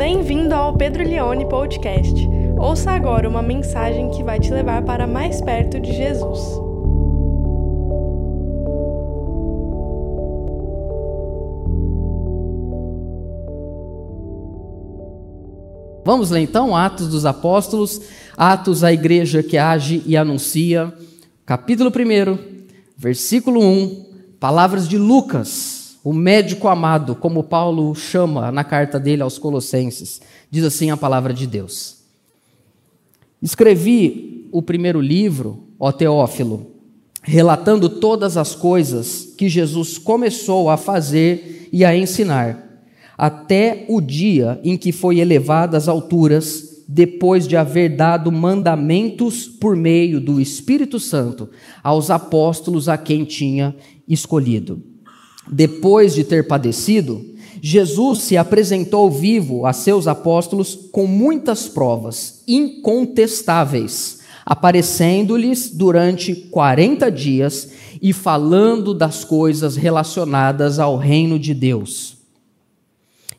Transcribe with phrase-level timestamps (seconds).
[0.00, 2.26] Bem-vindo ao Pedro Leone Podcast.
[2.58, 6.40] Ouça agora uma mensagem que vai te levar para mais perto de Jesus.
[16.02, 18.00] Vamos ler então Atos dos Apóstolos,
[18.38, 20.94] Atos a igreja que age e anuncia,
[21.44, 22.38] capítulo 1,
[22.96, 24.06] versículo 1,
[24.40, 30.20] palavras de Lucas, o médico amado, como Paulo chama na carta dele aos Colossenses.
[30.50, 31.98] Diz assim a palavra de Deus:
[33.42, 36.66] Escrevi o primeiro livro, ó Teófilo,
[37.22, 42.68] relatando todas as coisas que Jesus começou a fazer e a ensinar
[43.16, 49.76] até o dia em que foi elevado às alturas, depois de haver dado mandamentos por
[49.76, 51.50] meio do Espírito Santo
[51.84, 53.76] aos apóstolos a quem tinha
[54.08, 54.89] escolhido.
[55.52, 57.24] Depois de ter padecido,
[57.62, 67.70] Jesus se apresentou vivo a seus apóstolos com muitas provas incontestáveis, aparecendo-lhes durante 40 dias
[68.00, 72.20] e falando das coisas relacionadas ao reino de Deus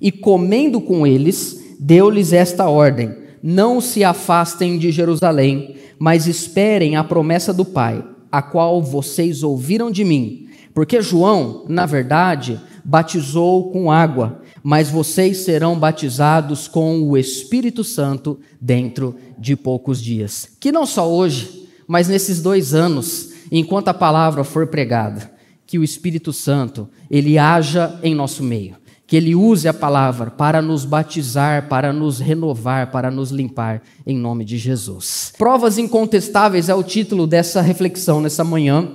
[0.01, 7.03] e comendo com eles, deu-lhes esta ordem: Não se afastem de Jerusalém, mas esperem a
[7.03, 10.47] promessa do Pai, a qual vocês ouviram de mim.
[10.73, 18.39] Porque João, na verdade, batizou com água, mas vocês serão batizados com o Espírito Santo
[18.59, 20.49] dentro de poucos dias.
[20.59, 25.31] Que não só hoje, mas nesses dois anos, enquanto a palavra for pregada,
[25.65, 30.61] que o Espírito Santo ele haja em nosso meio que Ele use a palavra para
[30.61, 35.33] nos batizar, para nos renovar, para nos limpar, em nome de Jesus.
[35.37, 38.87] Provas incontestáveis é o título dessa reflexão nessa manhã.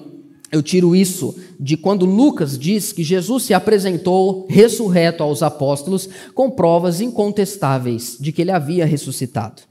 [0.51, 6.51] Eu tiro isso de quando Lucas diz que Jesus se apresentou ressurreto aos apóstolos com
[6.51, 9.63] provas incontestáveis de que ele havia ressuscitado.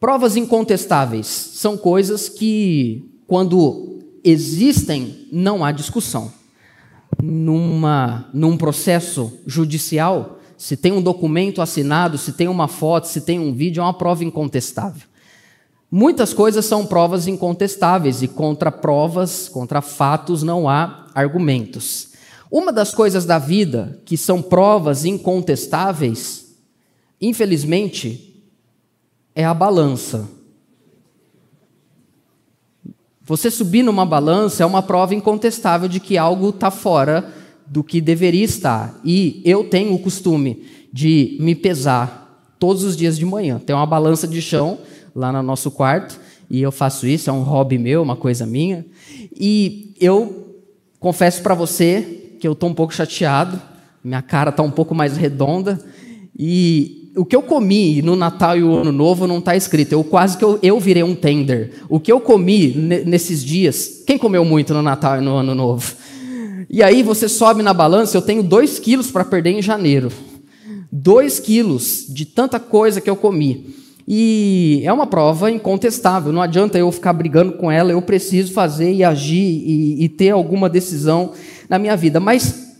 [0.00, 6.32] Provas incontestáveis são coisas que, quando existem, não há discussão
[7.22, 13.38] numa, num processo judicial, se tem um documento assinado, se tem uma foto, se tem
[13.38, 15.11] um vídeo, é uma prova incontestável.
[15.94, 22.12] Muitas coisas são provas incontestáveis e contra provas, contra fatos, não há argumentos.
[22.50, 26.56] Uma das coisas da vida que são provas incontestáveis,
[27.20, 28.42] infelizmente,
[29.34, 30.26] é a balança.
[33.20, 37.30] Você subir numa balança é uma prova incontestável de que algo está fora
[37.66, 38.98] do que deveria estar.
[39.04, 43.58] E eu tenho o costume de me pesar todos os dias de manhã.
[43.58, 44.78] Tem uma balança de chão
[45.14, 46.18] lá no nosso quarto
[46.50, 48.84] e eu faço isso, é um hobby meu, uma coisa minha.
[49.34, 50.58] E eu
[51.00, 53.60] confesso para você que eu estou um pouco chateado,
[54.04, 55.78] minha cara está um pouco mais redonda
[56.38, 59.92] e o que eu comi no Natal e o Ano Novo não está escrito.
[59.92, 61.72] Eu quase que eu, eu virei um tender.
[61.88, 65.94] O que eu comi nesses dias, quem comeu muito no Natal e no Ano Novo?
[66.68, 70.10] E aí você sobe na balança, eu tenho dois quilos para perder em janeiro.
[70.90, 73.74] Dois quilos de tanta coisa que eu comi.
[74.06, 76.32] E é uma prova incontestável.
[76.32, 77.92] Não adianta eu ficar brigando com ela.
[77.92, 81.32] Eu preciso fazer e agir e, e ter alguma decisão
[81.68, 82.18] na minha vida.
[82.18, 82.76] Mas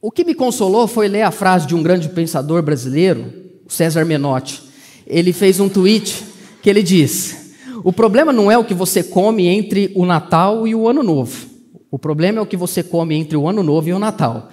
[0.00, 3.32] o que me consolou foi ler a frase de um grande pensador brasileiro,
[3.68, 4.62] César Menotti.
[5.06, 6.24] Ele fez um tweet
[6.62, 10.74] que ele diz: O problema não é o que você come entre o Natal e
[10.74, 11.46] o Ano Novo.
[11.90, 14.48] O problema é o que você come entre o Ano Novo e o Natal.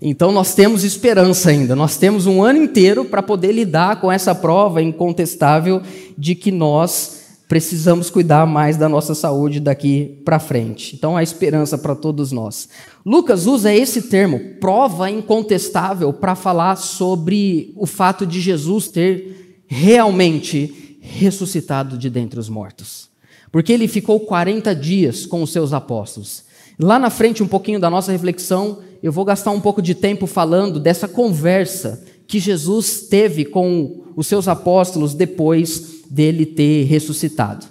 [0.00, 4.34] Então nós temos esperança ainda, nós temos um ano inteiro para poder lidar com essa
[4.34, 5.80] prova incontestável
[6.16, 7.16] de que nós
[7.48, 10.96] precisamos cuidar mais da nossa saúde daqui para frente.
[10.96, 12.68] Então há esperança para todos nós.
[13.04, 20.98] Lucas usa esse termo, prova incontestável, para falar sobre o fato de Jesus ter realmente
[21.00, 23.08] ressuscitado de dentre os mortos.
[23.52, 26.45] Porque ele ficou 40 dias com os seus apóstolos.
[26.78, 30.26] Lá na frente, um pouquinho da nossa reflexão, eu vou gastar um pouco de tempo
[30.26, 37.66] falando dessa conversa que Jesus teve com os seus apóstolos depois dele ter ressuscitado.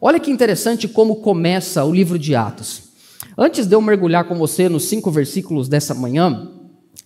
[0.00, 2.82] Olha que interessante como começa o livro de Atos.
[3.38, 6.50] Antes de eu mergulhar com você nos cinco versículos dessa manhã,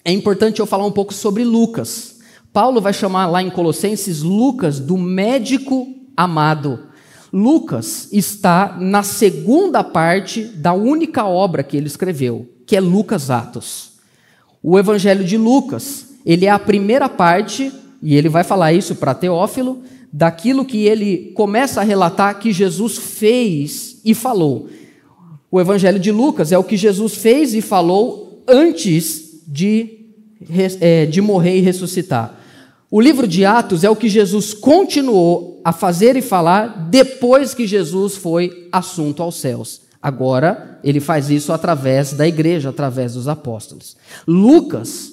[0.04, 2.16] é importante eu falar um pouco sobre Lucas.
[2.52, 6.88] Paulo vai chamar lá em Colossenses Lucas do médico amado.
[7.32, 13.92] Lucas está na segunda parte da única obra que ele escreveu, que é Lucas Atos.
[14.62, 19.14] O Evangelho de Lucas, ele é a primeira parte, e ele vai falar isso para
[19.14, 19.82] Teófilo,
[20.12, 24.68] daquilo que ele começa a relatar que Jesus fez e falou.
[25.50, 30.06] O Evangelho de Lucas é o que Jesus fez e falou antes de,
[30.80, 32.38] é, de morrer e ressuscitar.
[32.90, 37.66] O livro de Atos é o que Jesus continuou a fazer e falar depois que
[37.66, 39.82] Jesus foi assunto aos céus.
[40.00, 43.96] Agora, ele faz isso através da igreja, através dos apóstolos.
[44.26, 45.12] Lucas,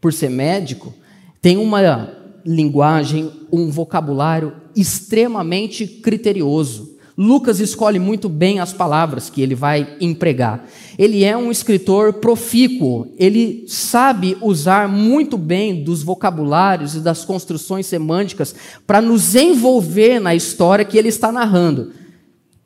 [0.00, 0.94] por ser médico,
[1.42, 2.14] tem uma
[2.46, 6.95] linguagem, um vocabulário extremamente criterioso.
[7.18, 10.66] Lucas escolhe muito bem as palavras que ele vai empregar.
[10.98, 17.86] Ele é um escritor profícuo, ele sabe usar muito bem dos vocabulários e das construções
[17.86, 18.54] semânticas
[18.86, 21.92] para nos envolver na história que ele está narrando.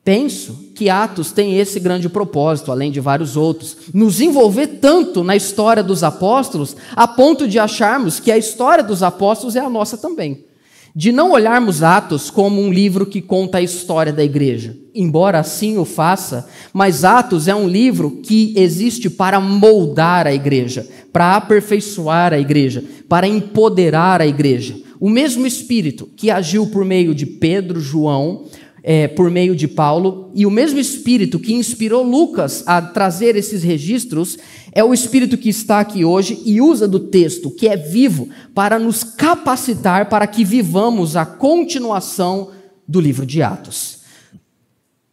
[0.03, 5.35] Penso que Atos tem esse grande propósito, além de vários outros, nos envolver tanto na
[5.35, 9.97] história dos apóstolos, a ponto de acharmos que a história dos apóstolos é a nossa
[9.97, 10.50] também
[10.95, 15.77] de não olharmos Atos como um livro que conta a história da igreja, embora assim
[15.77, 22.33] o faça, mas Atos é um livro que existe para moldar a igreja, para aperfeiçoar
[22.33, 24.75] a igreja, para empoderar a igreja.
[24.99, 28.45] O mesmo Espírito que agiu por meio de Pedro, João,
[28.83, 33.63] é, por meio de Paulo, e o mesmo Espírito que inspirou Lucas a trazer esses
[33.63, 34.37] registros,
[34.71, 38.79] é o Espírito que está aqui hoje e usa do texto, que é vivo, para
[38.79, 42.49] nos capacitar para que vivamos a continuação
[42.87, 43.99] do livro de Atos.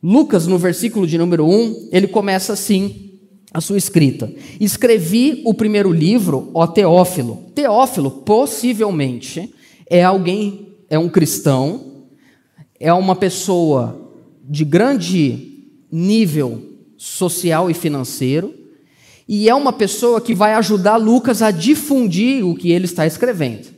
[0.02, 3.18] Lucas, no versículo de número 1, ele começa assim
[3.52, 7.46] a sua escrita: Escrevi o primeiro livro, ó Teófilo.
[7.54, 9.52] Teófilo, possivelmente,
[9.90, 11.87] é alguém, é um cristão
[12.80, 14.12] é uma pessoa
[14.48, 16.62] de grande nível
[16.96, 18.54] social e financeiro,
[19.28, 23.68] e é uma pessoa que vai ajudar Lucas a difundir o que ele está escrevendo.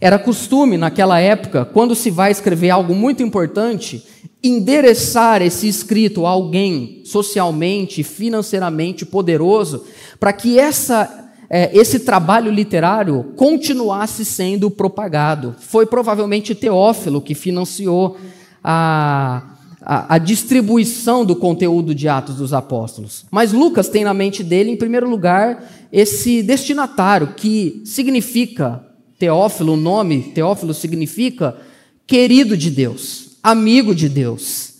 [0.00, 4.04] Era costume naquela época, quando se vai escrever algo muito importante,
[4.42, 9.84] endereçar esse escrito a alguém socialmente, financeiramente poderoso,
[10.18, 11.21] para que essa,
[11.54, 15.54] é, esse trabalho literário continuasse sendo propagado.
[15.58, 18.16] Foi provavelmente Teófilo que financiou
[18.64, 19.42] a,
[19.82, 23.26] a, a, distribuição do conteúdo de Atos dos Apóstolos.
[23.30, 28.82] Mas Lucas tem na mente dele, em primeiro lugar, esse destinatário, que significa,
[29.18, 31.58] Teófilo, o nome Teófilo significa
[32.06, 34.76] querido de Deus, amigo de Deus,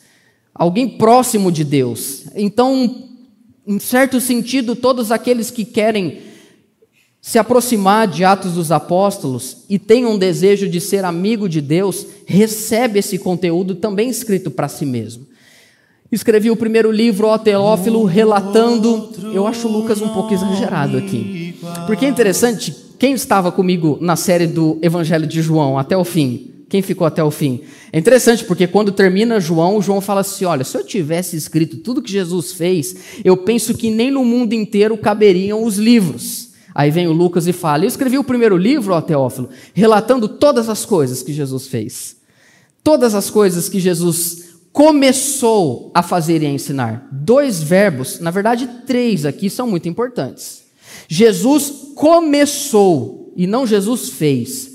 [0.55, 2.25] alguém próximo de Deus.
[2.35, 3.11] Então,
[3.67, 6.32] em certo sentido, todos aqueles que querem
[7.25, 12.05] se aproximar de Atos dos Apóstolos e tem um desejo de ser amigo de Deus,
[12.27, 15.25] recebe esse conteúdo também escrito para si mesmo.
[16.11, 19.09] Escrevi o primeiro livro, ó Teófilo, relatando.
[19.33, 21.55] Eu acho Lucas um pouco exagerado aqui.
[21.87, 26.51] Porque é interessante, quem estava comigo na série do Evangelho de João até o fim?
[26.69, 27.61] Quem ficou até o fim?
[27.93, 32.03] É interessante porque quando termina João, João fala assim: olha, se eu tivesse escrito tudo
[32.03, 36.52] que Jesus fez, eu penso que nem no mundo inteiro caberiam os livros.
[36.75, 40.69] Aí vem o Lucas e fala: Eu escrevi o primeiro livro, ó Teófilo, relatando todas
[40.69, 42.17] as coisas que Jesus fez.
[42.83, 47.07] Todas as coisas que Jesus começou a fazer e a ensinar.
[47.13, 50.63] Dois verbos, na verdade, três aqui são muito importantes.
[51.09, 54.73] Jesus começou e não Jesus fez.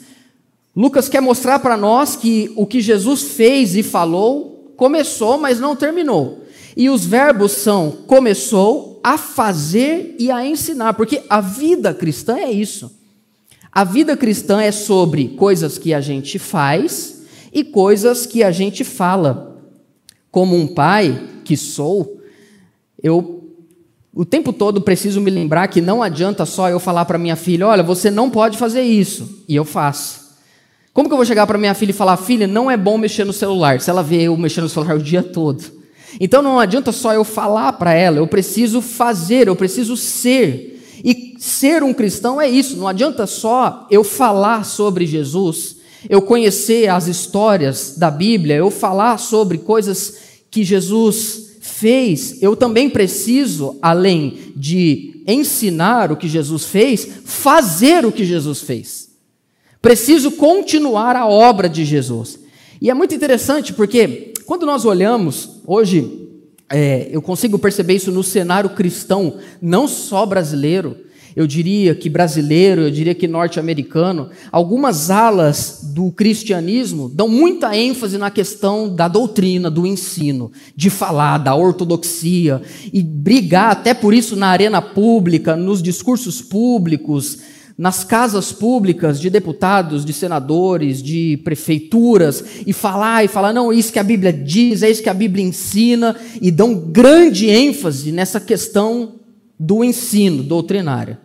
[0.75, 5.75] Lucas quer mostrar para nós que o que Jesus fez e falou começou, mas não
[5.75, 6.43] terminou.
[6.75, 12.51] E os verbos são começou, a fazer e a ensinar, porque a vida cristã é
[12.51, 12.93] isso.
[13.71, 17.21] A vida cristã é sobre coisas que a gente faz
[17.53, 19.61] e coisas que a gente fala.
[20.29, 22.21] Como um pai que sou,
[23.01, 23.45] eu
[24.13, 27.65] o tempo todo preciso me lembrar que não adianta só eu falar para minha filha:
[27.65, 30.35] olha, você não pode fazer isso, e eu faço.
[30.91, 33.23] Como que eu vou chegar para minha filha e falar: filha, não é bom mexer
[33.23, 35.76] no celular, se ela vê eu mexendo no celular o dia todo?
[36.19, 40.81] Então não adianta só eu falar para ela, eu preciso fazer, eu preciso ser.
[41.03, 45.77] E ser um cristão é isso, não adianta só eu falar sobre Jesus,
[46.09, 50.15] eu conhecer as histórias da Bíblia, eu falar sobre coisas
[50.49, 58.11] que Jesus fez, eu também preciso, além de ensinar o que Jesus fez, fazer o
[58.11, 59.09] que Jesus fez.
[59.81, 62.39] Preciso continuar a obra de Jesus.
[62.81, 66.29] E é muito interessante porque quando nós olhamos, hoje,
[66.69, 70.95] é, eu consigo perceber isso no cenário cristão, não só brasileiro,
[71.35, 78.17] eu diria que brasileiro, eu diria que norte-americano, algumas alas do cristianismo dão muita ênfase
[78.17, 82.61] na questão da doutrina, do ensino, de falar, da ortodoxia,
[82.93, 87.39] e brigar até por isso na arena pública, nos discursos públicos,
[87.77, 93.93] nas casas públicas de deputados, de senadores, de prefeituras e falar e falar, não, isso
[93.93, 98.39] que a Bíblia diz, é isso que a Bíblia ensina, e dão grande ênfase nessa
[98.39, 99.19] questão
[99.59, 101.17] do ensino doutrinário.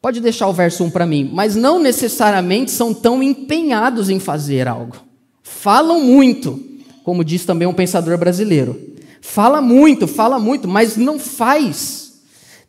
[0.00, 4.68] Pode deixar o verso 1 para mim, mas não necessariamente são tão empenhados em fazer
[4.68, 4.96] algo.
[5.42, 6.62] Falam muito,
[7.02, 8.80] como diz também um pensador brasileiro.
[9.20, 12.07] Fala muito, fala muito, mas não faz.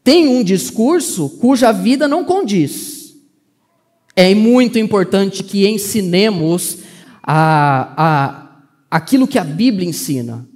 [0.03, 3.15] Tem um discurso cuja vida não condiz.
[4.15, 6.79] É muito importante que ensinemos
[7.23, 10.47] a, a, aquilo que a Bíblia ensina.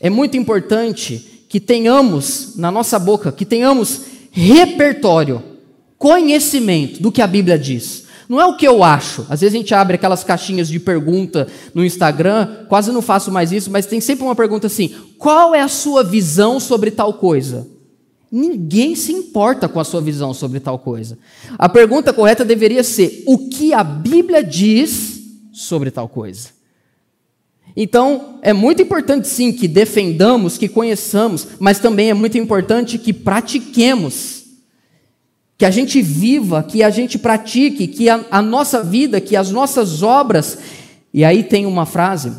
[0.00, 5.42] É muito importante que tenhamos na nossa boca, que tenhamos repertório,
[5.96, 8.04] conhecimento do que a Bíblia diz.
[8.28, 9.24] Não é o que eu acho.
[9.30, 13.52] Às vezes a gente abre aquelas caixinhas de pergunta no Instagram, quase não faço mais
[13.52, 17.68] isso, mas tem sempre uma pergunta assim: qual é a sua visão sobre tal coisa?
[18.36, 21.16] Ninguém se importa com a sua visão sobre tal coisa.
[21.56, 26.50] A pergunta correta deveria ser: o que a Bíblia diz sobre tal coisa?
[27.74, 33.14] Então, é muito importante sim que defendamos, que conheçamos, mas também é muito importante que
[33.14, 34.44] pratiquemos.
[35.56, 39.50] Que a gente viva, que a gente pratique, que a, a nossa vida, que as
[39.50, 40.58] nossas obras.
[41.10, 42.30] E aí tem uma frase,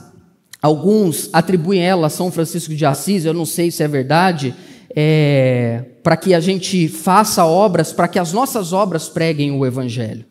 [0.61, 4.53] alguns atribuem ela a São Francisco de Assis, eu não sei se é verdade,
[4.99, 10.25] é, para que a gente faça obras, para que as nossas obras preguem o Evangelho.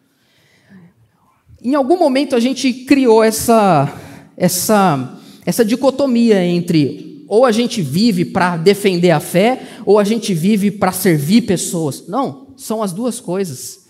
[1.63, 3.93] Em algum momento a gente criou essa
[4.37, 10.35] essa, essa dicotomia entre ou a gente vive para defender a fé, ou a gente
[10.35, 12.07] vive para servir pessoas.
[12.09, 13.86] Não, são as duas coisas.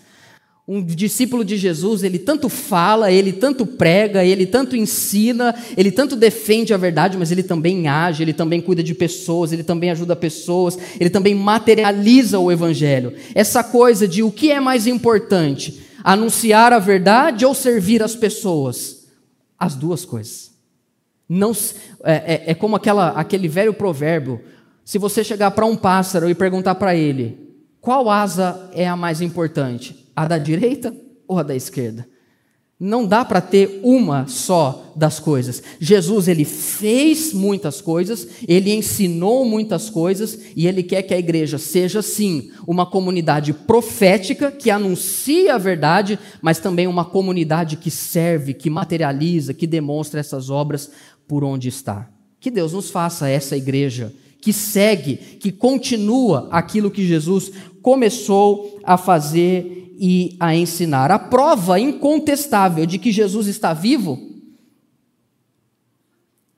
[0.69, 6.17] Um discípulo de Jesus, ele tanto fala, ele tanto prega, ele tanto ensina, ele tanto
[6.17, 10.17] defende a verdade, mas ele também age, ele também cuida de pessoas, ele também ajuda
[10.17, 13.15] pessoas, ele também materializa o evangelho.
[13.33, 19.07] Essa coisa de o que é mais importante, anunciar a verdade ou servir as pessoas?
[19.57, 20.51] As duas coisas.
[21.29, 21.53] Não,
[22.03, 24.41] é, é, é como aquela, aquele velho provérbio.
[24.85, 29.21] Se você chegar para um pássaro e perguntar para ele qual asa é a mais
[29.21, 30.97] importante, a da direita
[31.29, 32.09] ou a da esquerda?
[32.79, 35.63] Não dá para ter uma só das coisas.
[35.81, 41.57] Jesus, ele fez muitas coisas, ele ensinou muitas coisas e ele quer que a igreja
[41.57, 48.53] seja sim uma comunidade profética que anuncia a verdade, mas também uma comunidade que serve,
[48.53, 50.91] que materializa, que demonstra essas obras
[51.27, 52.11] por onde está.
[52.39, 58.99] Que Deus nos faça essa igreja que segue, que continua aquilo que Jesus começou a
[58.99, 61.11] fazer e a ensinar.
[61.11, 64.19] A prova incontestável de que Jesus está vivo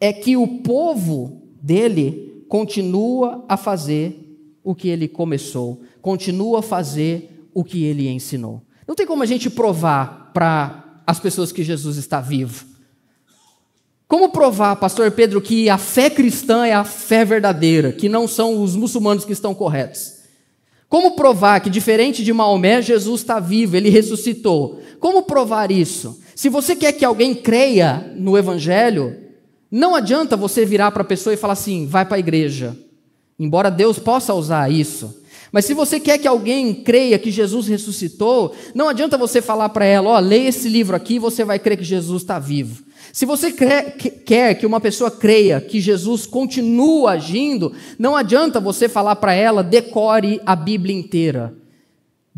[0.00, 4.25] é que o povo dele continua a fazer
[4.62, 8.62] o que ele começou, continua a fazer o que ele ensinou.
[8.87, 12.66] Não tem como a gente provar para as pessoas que Jesus está vivo.
[14.07, 18.62] Como provar, pastor Pedro, que a fé cristã é a fé verdadeira, que não são
[18.62, 20.17] os muçulmanos que estão corretos?
[20.88, 24.80] Como provar que, diferente de Maomé, Jesus está vivo, ele ressuscitou?
[24.99, 26.18] Como provar isso?
[26.35, 29.14] Se você quer que alguém creia no Evangelho,
[29.71, 32.76] não adianta você virar para a pessoa e falar assim: vai para a igreja.
[33.38, 35.23] Embora Deus possa usar isso.
[35.52, 39.85] Mas se você quer que alguém creia que Jesus ressuscitou, não adianta você falar para
[39.85, 42.85] ela: ó, oh, leia esse livro aqui e você vai crer que Jesus está vivo.
[43.12, 49.17] Se você quer que uma pessoa creia que Jesus continua agindo, não adianta você falar
[49.17, 51.55] para ela, decore a Bíblia inteira.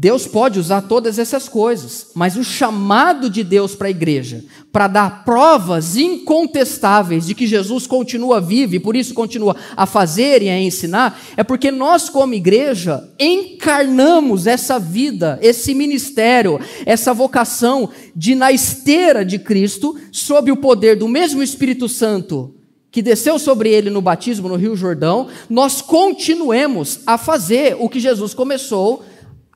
[0.00, 4.42] Deus pode usar todas essas coisas, mas o chamado de Deus para a igreja,
[4.72, 10.40] para dar provas incontestáveis de que Jesus continua vivo e por isso continua a fazer
[10.40, 17.90] e a ensinar, é porque nós, como igreja, encarnamos essa vida, esse ministério, essa vocação
[18.16, 22.54] de, na esteira de Cristo, sob o poder do mesmo Espírito Santo
[22.90, 28.00] que desceu sobre ele no batismo no Rio Jordão, nós continuemos a fazer o que
[28.00, 29.04] Jesus começou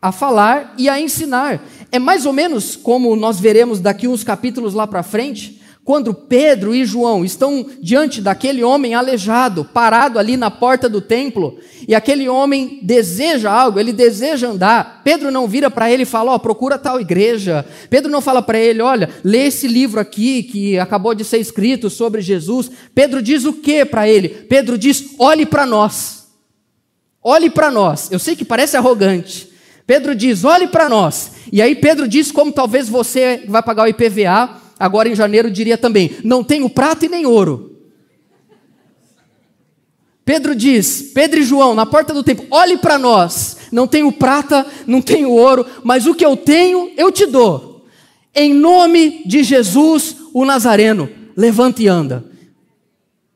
[0.05, 1.67] a falar e a ensinar.
[1.91, 6.75] É mais ou menos como nós veremos daqui uns capítulos lá para frente, quando Pedro
[6.75, 11.59] e João estão diante daquele homem aleijado, parado ali na porta do templo,
[11.89, 15.01] e aquele homem deseja algo, ele deseja andar.
[15.03, 17.65] Pedro não vira para ele e fala: Ó, oh, procura tal igreja.
[17.89, 21.89] Pedro não fala para ele: Olha, lê esse livro aqui que acabou de ser escrito
[21.89, 22.71] sobre Jesus.
[22.95, 24.29] Pedro diz o que para ele?
[24.29, 26.27] Pedro diz: Olhe para nós.
[27.23, 28.13] Olhe para nós.
[28.13, 29.54] Eu sei que parece arrogante,
[29.87, 31.33] Pedro diz: olhe para nós.
[31.53, 35.79] E aí Pedro diz, como talvez você vai pagar o IPVA, agora em janeiro diria
[35.79, 37.73] também: não tenho prata e nem ouro.
[40.25, 44.67] Pedro diz, Pedro e João, na porta do templo, olhe para nós, não tenho prata,
[44.87, 47.85] não tenho ouro, mas o que eu tenho, eu te dou.
[48.35, 52.25] Em nome de Jesus, o Nazareno, levanta e anda.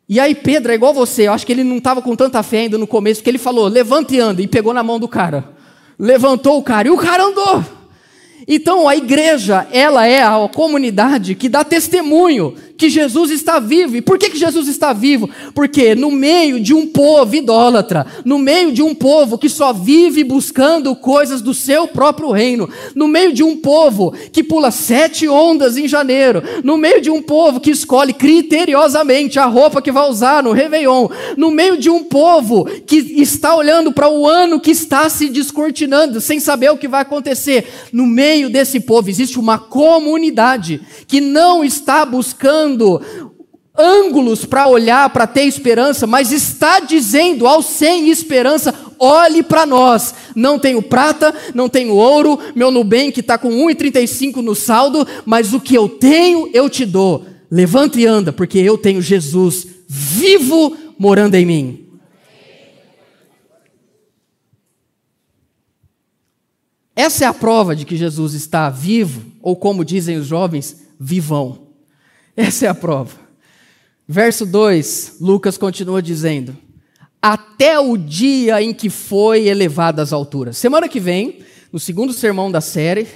[0.09, 2.61] E aí Pedro é igual você, eu acho que ele não estava com tanta fé
[2.61, 5.58] ainda no começo, porque ele falou, levanta e anda, e pegou na mão do cara.
[5.99, 7.65] Levantou o cara e o cara andou.
[8.47, 13.97] Então a igreja, ela é a comunidade que dá testemunho que Jesus está vivo.
[13.97, 15.29] E por que, que Jesus está vivo?
[15.53, 20.23] Porque no meio de um povo idólatra, no meio de um povo que só vive
[20.23, 25.77] buscando coisas do seu próprio reino, no meio de um povo que pula sete ondas
[25.77, 30.41] em janeiro, no meio de um povo que escolhe criteriosamente a roupa que vai usar
[30.45, 35.09] no Réveillon, no meio de um povo que está olhando para o ano que está
[35.09, 40.81] se descortinando, sem saber o que vai acontecer, no meio desse povo existe uma comunidade
[41.09, 43.01] que não está buscando buscando
[43.77, 50.15] ângulos para olhar, para ter esperança, mas está dizendo ao sem esperança: olhe para nós.
[50.35, 55.61] Não tenho prata, não tenho ouro, meu Nubank está com 1,35 no saldo, mas o
[55.61, 57.25] que eu tenho eu te dou.
[57.51, 61.85] Levanta e anda, porque eu tenho Jesus vivo morando em mim.
[66.95, 71.68] Essa é a prova de que Jesus está vivo, ou como dizem os jovens, vivão.
[72.39, 73.19] Essa é a prova.
[74.07, 76.57] Verso 2, Lucas continua dizendo:
[77.21, 80.57] Até o dia em que foi elevado às alturas.
[80.57, 81.41] Semana que vem,
[81.73, 83.09] no segundo sermão da série,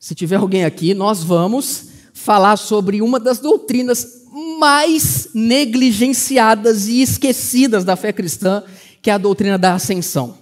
[0.00, 4.24] se tiver alguém aqui, nós vamos falar sobre uma das doutrinas
[4.58, 8.64] mais negligenciadas e esquecidas da fé cristã,
[9.00, 10.36] que é a doutrina da ascensão.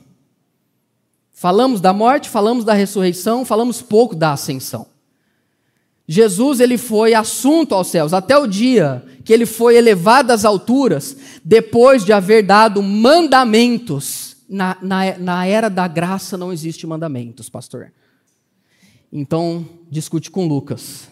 [1.30, 4.86] Falamos da morte, falamos da ressurreição, falamos pouco da ascensão.
[6.10, 11.14] Jesus ele foi assunto aos céus até o dia que ele foi elevado às alturas,
[11.44, 14.38] depois de haver dado mandamentos.
[14.48, 17.92] Na, na, na era da graça não existe mandamentos, pastor.
[19.12, 21.08] Então, discute com Lucas.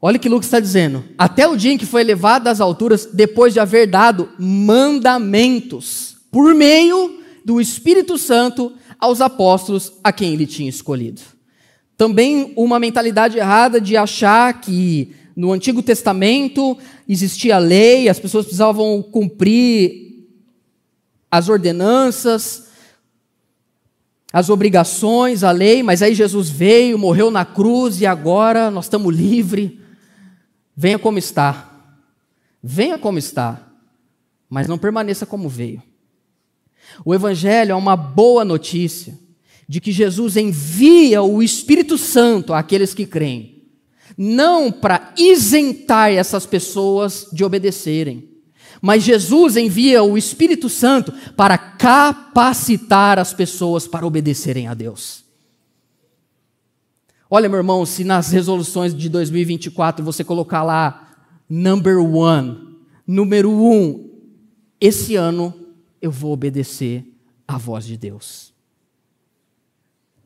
[0.00, 1.02] Olha o que Lucas está dizendo.
[1.18, 6.54] Até o dia em que foi elevado às alturas, depois de haver dado mandamentos, por
[6.54, 11.33] meio do Espírito Santo aos apóstolos a quem ele tinha escolhido.
[11.96, 16.76] Também uma mentalidade errada de achar que no Antigo Testamento
[17.08, 20.26] existia lei, as pessoas precisavam cumprir
[21.30, 22.68] as ordenanças,
[24.32, 29.14] as obrigações, a lei, mas aí Jesus veio, morreu na cruz e agora nós estamos
[29.14, 29.72] livres.
[30.76, 31.70] Venha como está.
[32.62, 33.68] Venha como está,
[34.48, 35.82] mas não permaneça como veio.
[37.04, 39.18] O Evangelho é uma boa notícia
[39.68, 43.62] de que Jesus envia o Espírito Santo àqueles que creem,
[44.16, 48.30] não para isentar essas pessoas de obedecerem,
[48.80, 55.24] mas Jesus envia o Espírito Santo para capacitar as pessoas para obedecerem a Deus.
[57.30, 61.16] Olha, meu irmão, se nas resoluções de 2024 você colocar lá
[61.48, 64.10] number one, número um,
[64.80, 65.52] esse ano
[66.00, 67.04] eu vou obedecer
[67.48, 68.53] à voz de Deus.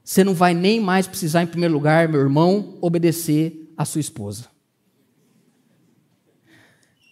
[0.09, 4.47] Você não vai nem mais precisar, em primeiro lugar, meu irmão, obedecer à sua esposa.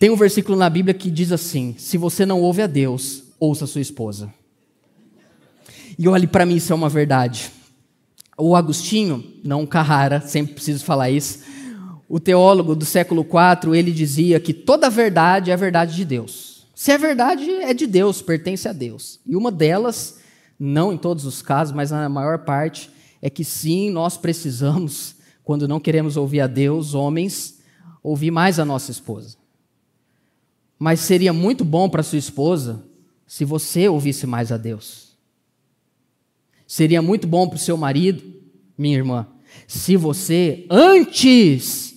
[0.01, 3.65] Tem um versículo na Bíblia que diz assim: se você não ouve a Deus, ouça
[3.65, 4.33] a sua esposa.
[5.99, 7.53] E olhe, para mim isso é uma verdade.
[8.35, 11.41] O Agostinho, não Carrara, sempre preciso falar isso,
[12.09, 16.67] o teólogo do século IV, ele dizia que toda verdade é a verdade de Deus.
[16.75, 19.21] Se é verdade, é de Deus, pertence a Deus.
[19.27, 20.25] E uma delas
[20.59, 22.91] não em todos os casos, mas na maior parte,
[23.21, 27.61] é que sim, nós precisamos, quando não queremos ouvir a Deus, homens,
[28.03, 29.37] ouvir mais a nossa esposa.
[30.79, 32.85] Mas seria muito bom para sua esposa
[33.27, 35.17] se você ouvisse mais a Deus.
[36.67, 38.23] Seria muito bom para o seu marido,
[38.77, 39.27] minha irmã,
[39.67, 41.95] se você, antes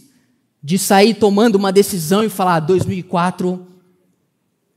[0.62, 3.70] de sair tomando uma decisão e falar, 2004, ah,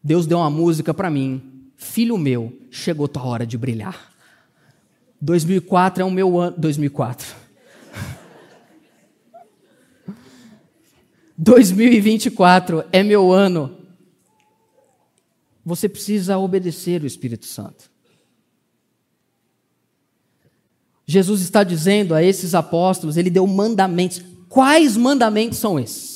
[0.03, 1.52] Deus deu uma música para mim,
[1.83, 4.13] Filho meu, chegou tua hora de brilhar.
[5.21, 6.55] 2004 é o meu ano.
[6.57, 7.37] 2004.
[11.37, 13.79] 2024 é meu ano.
[15.65, 17.91] Você precisa obedecer o Espírito Santo.
[21.05, 24.23] Jesus está dizendo a esses apóstolos, ele deu mandamentos.
[24.49, 26.12] Quais mandamentos são esses?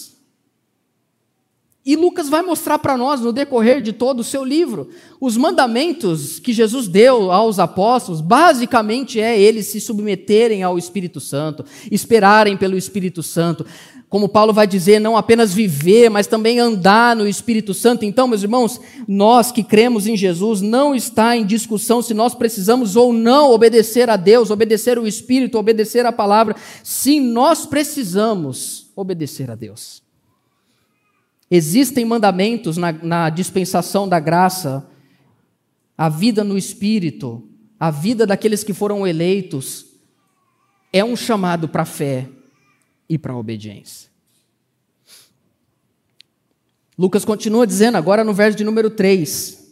[1.86, 6.40] E Lucas vai mostrar para nós, no decorrer de todo o seu livro, os mandamentos
[6.40, 12.76] que Jesus deu aos apóstolos, basicamente é eles se submeterem ao Espírito Santo, esperarem pelo
[12.76, 13.64] Espírito Santo.
[14.08, 18.04] Como Paulo vai dizer, não apenas viver, mas também andar no Espírito Santo.
[18.04, 22.96] Então, meus irmãos, nós que cremos em Jesus, não está em discussão se nós precisamos
[22.96, 26.56] ou não obedecer a Deus, obedecer o Espírito, obedecer a palavra.
[26.82, 30.05] Sim, nós precisamos obedecer a Deus.
[31.50, 34.88] Existem mandamentos na, na dispensação da graça,
[35.96, 39.86] a vida no espírito, a vida daqueles que foram eleitos
[40.92, 42.28] é um chamado para a fé
[43.08, 44.10] e para a obediência.
[46.98, 49.66] Lucas continua dizendo, agora no verso de número 3,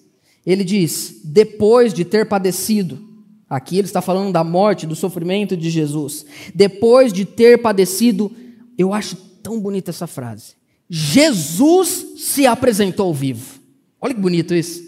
[0.45, 3.03] ele diz: depois de ter padecido,
[3.49, 8.31] aqui ele está falando da morte, do sofrimento de Jesus, depois de ter padecido,
[8.77, 10.55] eu acho tão bonita essa frase.
[10.97, 13.59] Jesus se apresentou vivo.
[14.01, 14.81] Olha que bonito isso.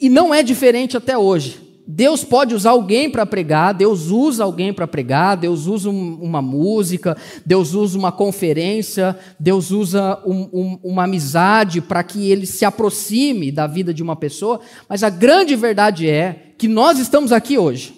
[0.00, 1.56] E não é diferente até hoje.
[1.86, 6.42] Deus pode usar alguém para pregar, Deus usa alguém para pregar, Deus usa um, uma
[6.42, 12.64] música, Deus usa uma conferência, Deus usa um, um, uma amizade para que ele se
[12.64, 14.58] aproxime da vida de uma pessoa,
[14.88, 17.94] mas a grande verdade é que nós estamos aqui hoje.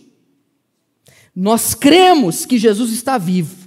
[1.34, 3.59] Nós cremos que Jesus está vivo.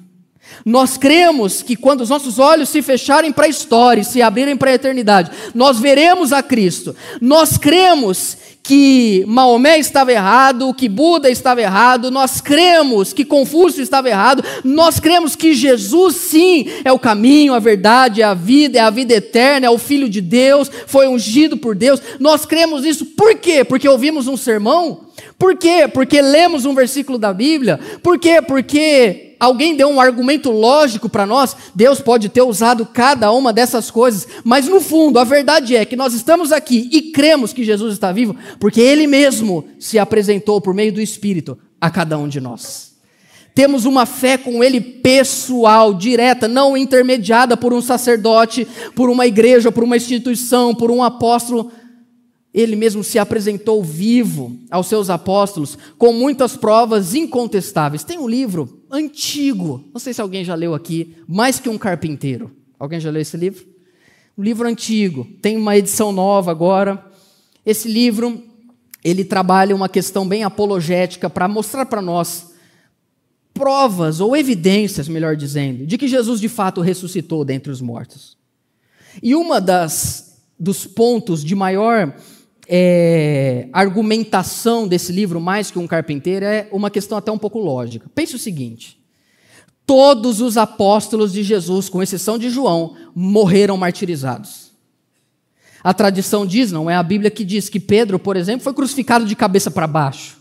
[0.65, 4.55] Nós cremos que quando os nossos olhos se fecharem para a história e se abrirem
[4.55, 6.95] para a eternidade, nós veremos a Cristo.
[7.21, 14.07] Nós cremos que Maomé estava errado, que Buda estava errado, nós cremos que Confúcio estava
[14.09, 18.81] errado, nós cremos que Jesus sim é o caminho, a verdade, é a vida, é
[18.81, 22.01] a vida eterna, é o Filho de Deus, foi ungido por Deus.
[22.21, 23.65] Nós cremos nisso por quê?
[23.65, 25.11] Porque ouvimos um sermão?
[25.37, 25.87] Por quê?
[25.87, 27.79] Porque lemos um versículo da Bíblia?
[28.01, 28.41] Por quê?
[28.41, 33.91] Porque alguém deu um argumento lógico para nós, Deus pode ter usado cada uma dessas
[33.91, 37.93] coisas, mas no fundo, a verdade é que nós estamos aqui e cremos que Jesus
[37.93, 42.39] está vivo, porque Ele mesmo se apresentou por meio do Espírito a cada um de
[42.39, 42.93] nós.
[43.53, 49.71] Temos uma fé com Ele pessoal, direta, não intermediada por um sacerdote, por uma igreja,
[49.71, 51.71] por uma instituição, por um apóstolo
[52.53, 58.03] ele mesmo se apresentou vivo aos seus apóstolos com muitas provas incontestáveis.
[58.03, 62.51] Tem um livro antigo, não sei se alguém já leu aqui, Mais que um Carpinteiro.
[62.77, 63.65] Alguém já leu esse livro?
[64.37, 67.03] Um livro antigo, tem uma edição nova agora.
[67.65, 68.43] Esse livro,
[69.03, 72.53] ele trabalha uma questão bem apologética para mostrar para nós
[73.51, 78.37] provas ou evidências, melhor dizendo, de que Jesus de fato ressuscitou dentre os mortos.
[79.21, 82.15] E uma das dos pontos de maior
[82.67, 88.09] é, argumentação desse livro, mais que um carpinteiro, é uma questão até um pouco lógica.
[88.13, 88.99] Pense o seguinte:
[89.85, 94.71] todos os apóstolos de Jesus, com exceção de João, morreram martirizados.
[95.83, 99.25] A tradição diz, não é a Bíblia que diz, que Pedro, por exemplo, foi crucificado
[99.25, 100.37] de cabeça para baixo.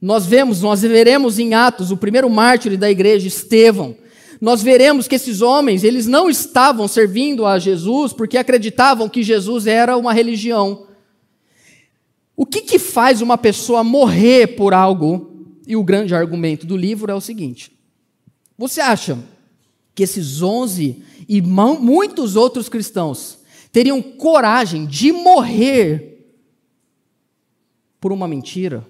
[0.00, 3.94] Nós vemos, nós veremos em Atos o primeiro mártir da igreja, Estevão.
[4.40, 9.68] Nós veremos que esses homens, eles não estavam servindo a Jesus porque acreditavam que Jesus
[9.68, 10.88] era uma religião.
[12.36, 15.46] O que, que faz uma pessoa morrer por algo?
[15.66, 17.72] E o grande argumento do livro é o seguinte:
[18.56, 19.18] você acha
[19.94, 23.38] que esses onze e muitos outros cristãos
[23.70, 26.26] teriam coragem de morrer
[28.00, 28.86] por uma mentira?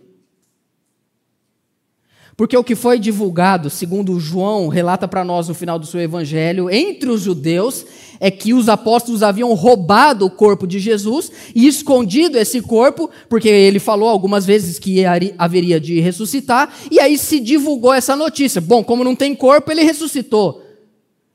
[2.36, 6.70] Porque o que foi divulgado, segundo João relata para nós no final do seu evangelho,
[6.70, 7.84] entre os judeus,
[8.24, 13.48] é que os apóstolos haviam roubado o corpo de Jesus e escondido esse corpo, porque
[13.48, 15.04] ele falou algumas vezes que
[15.36, 18.60] haveria de ressuscitar, e aí se divulgou essa notícia.
[18.60, 20.62] Bom, como não tem corpo, ele ressuscitou.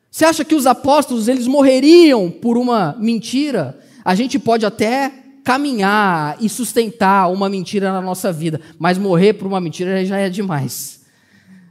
[0.10, 3.78] Você acha que os apóstolos eles morreriam por uma mentira?
[4.06, 5.12] A gente pode até
[5.44, 10.30] caminhar e sustentar uma mentira na nossa vida, mas morrer por uma mentira já é
[10.30, 11.02] demais.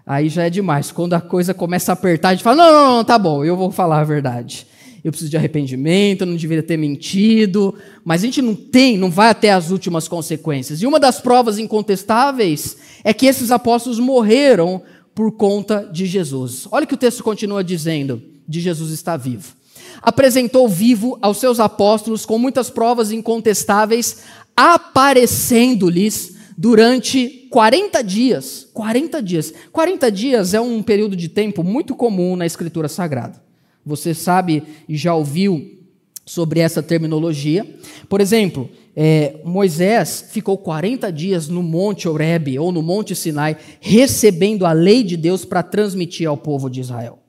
[0.07, 0.93] Aí já é demais.
[0.93, 3.57] Quando a coisa começa a apertar, a gente fala: não, não, não, tá bom, eu
[3.57, 4.67] vou falar a verdade.
[5.07, 7.73] Eu preciso de arrependimento, eu não deveria ter mentido,
[8.05, 10.83] mas a gente não tem, não vai até as últimas consequências.
[10.83, 14.83] E uma das provas incontestáveis é que esses apóstolos morreram
[15.15, 16.67] por conta de Jesus.
[16.73, 19.55] Olha que o texto continua dizendo: de Jesus está vivo
[20.03, 24.25] apresentou vivo aos seus apóstolos com muitas provas incontestáveis,
[24.57, 28.69] aparecendo-lhes durante 40 dias.
[28.75, 29.55] 40 dias.
[29.73, 33.46] 40 dias é um período de tempo muito comum na Escritura Sagrada.
[33.87, 35.79] Você sabe e já ouviu
[36.27, 37.65] sobre essa terminologia.
[38.09, 44.67] Por exemplo, é, Moisés ficou 40 dias no Monte Horebe ou no Monte Sinai, recebendo
[44.67, 47.21] a lei de Deus para transmitir ao povo de Israel.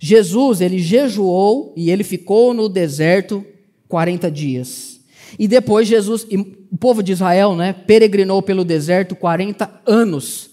[0.00, 3.46] Jesus, ele jejuou e ele ficou no deserto
[3.86, 5.00] 40 dias.
[5.38, 10.50] E depois Jesus, e o povo de Israel, né, peregrinou pelo deserto 40 anos.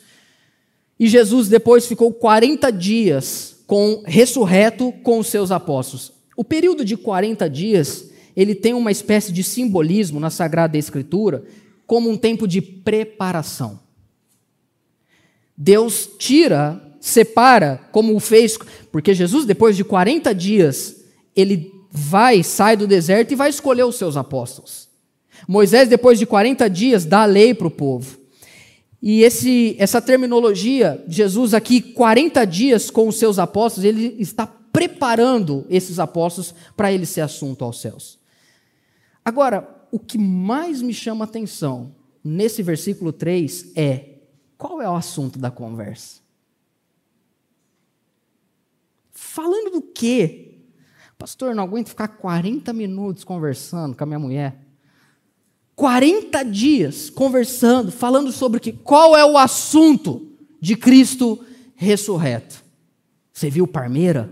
[1.00, 6.12] E Jesus depois ficou 40 dias com ressurreto com os seus apóstolos.
[6.36, 11.44] O período de 40 dias, ele tem uma espécie de simbolismo na Sagrada Escritura,
[11.86, 13.80] como um tempo de preparação.
[15.56, 18.58] Deus tira separa, como o fez,
[18.92, 21.04] porque Jesus, depois de 40 dias,
[21.36, 24.90] ele vai, sai do deserto e vai escolher os seus apóstolos.
[25.48, 28.18] Moisés, depois de 40 dias, dá a lei para o povo.
[29.02, 35.66] E esse, essa terminologia, Jesus aqui, 40 dias com os seus apóstolos, ele está preparando
[35.70, 38.20] esses apóstolos para ele ser assunto aos céus.
[39.24, 44.20] Agora, o que mais me chama atenção nesse versículo 3 é
[44.58, 46.20] qual é o assunto da conversa?
[49.12, 50.58] Falando do quê?
[51.18, 54.69] Pastor, não aguento ficar 40 minutos conversando com a minha mulher.
[55.80, 60.28] 40 dias conversando, falando sobre que, qual é o assunto
[60.60, 61.40] de Cristo
[61.74, 62.62] ressurreto.
[63.32, 64.30] Você viu Parmeira?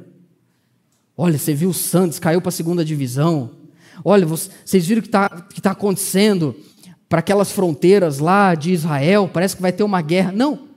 [1.16, 3.52] Olha, você viu o Santos, caiu para a segunda divisão.
[4.04, 5.30] Olha, vocês viram o que está
[5.62, 6.54] tá acontecendo
[7.08, 9.30] para aquelas fronteiras lá de Israel?
[9.32, 10.34] Parece que vai ter uma guerra.
[10.34, 10.68] Não,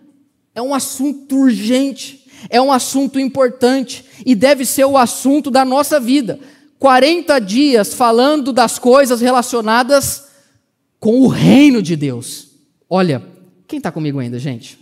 [0.55, 5.99] é um assunto urgente, é um assunto importante e deve ser o assunto da nossa
[5.99, 6.39] vida.
[6.79, 10.30] 40 dias falando das coisas relacionadas
[11.01, 12.49] com o reino de Deus.
[12.89, 13.27] Olha,
[13.67, 14.79] quem está comigo ainda, gente?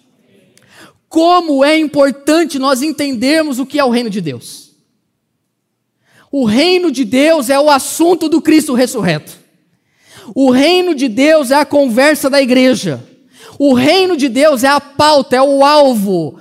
[1.08, 4.72] Como é importante nós entendermos o que é o reino de Deus.
[6.30, 9.38] O reino de Deus é o assunto do Cristo ressurreto.
[10.34, 13.02] O reino de Deus é a conversa da igreja.
[13.58, 16.38] O reino de Deus é a pauta, é o alvo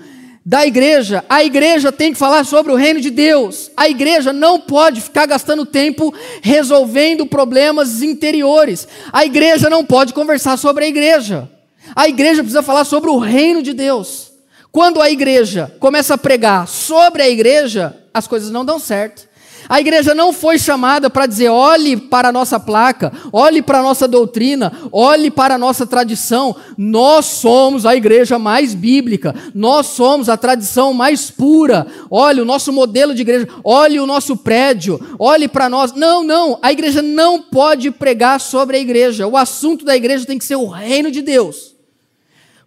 [0.48, 1.26] da igreja.
[1.28, 3.70] A igreja tem que falar sobre o reino de Deus.
[3.76, 8.88] A igreja não pode ficar gastando tempo resolvendo problemas interiores.
[9.12, 11.52] A igreja não pode conversar sobre a igreja.
[11.94, 14.32] A igreja precisa falar sobre o reino de Deus.
[14.72, 19.27] Quando a igreja começa a pregar sobre a igreja, as coisas não dão certo.
[19.70, 23.84] A igreja não foi chamada para dizer: olhe para a nossa placa, olhe para a
[23.84, 26.56] nossa doutrina, olhe para a nossa tradição.
[26.78, 31.88] Nós somos a igreja mais bíblica, nós somos a tradição mais pura.
[32.10, 35.94] Olhe o nosso modelo de igreja, olhe o nosso prédio, olhe para nós.
[35.94, 39.28] Não, não, a igreja não pode pregar sobre a igreja.
[39.28, 41.76] O assunto da igreja tem que ser o reino de Deus.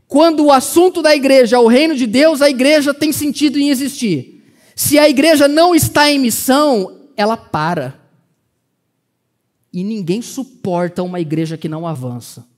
[0.06, 3.70] Quando o assunto da igreja é o reino de Deus, a igreja tem sentido em
[3.70, 4.39] existir.
[4.74, 7.98] Se a igreja não está em missão, ela para.
[9.72, 12.48] E ninguém suporta uma igreja que não avança.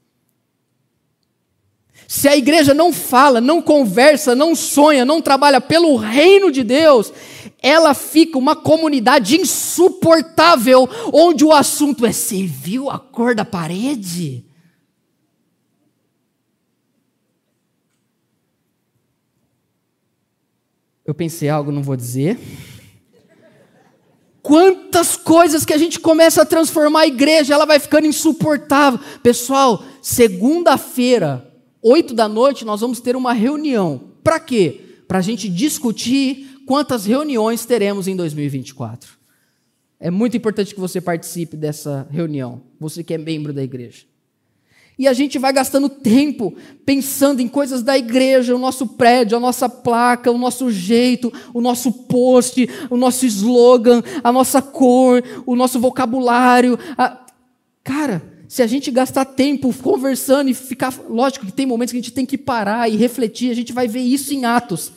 [2.09, 7.13] Se a igreja não fala, não conversa, não sonha, não trabalha pelo reino de Deus,
[7.63, 14.45] ela fica uma comunidade insuportável, onde o assunto é: você viu a cor da parede?
[21.05, 22.39] Eu pensei algo, não vou dizer.
[24.41, 29.01] Quantas coisas que a gente começa a transformar a igreja, ela vai ficando insuportável.
[29.23, 31.49] Pessoal, segunda-feira,
[31.81, 34.13] oito da noite, nós vamos ter uma reunião.
[34.23, 34.81] Para quê?
[35.07, 39.11] Para a gente discutir quantas reuniões teremos em 2024.
[39.99, 44.12] É muito importante que você participe dessa reunião, você que é membro da igreja.
[44.99, 49.41] E a gente vai gastando tempo pensando em coisas da igreja, o nosso prédio, a
[49.41, 55.57] nossa placa, o nosso jeito, o nosso post, o nosso slogan, a nossa cor, o
[55.57, 56.79] nosso vocabulário.
[56.97, 57.19] A...
[57.83, 60.93] Cara, se a gente gastar tempo conversando e ficar.
[61.09, 63.89] Lógico que tem momentos que a gente tem que parar e refletir, a gente vai
[63.89, 64.93] ver isso em Atos.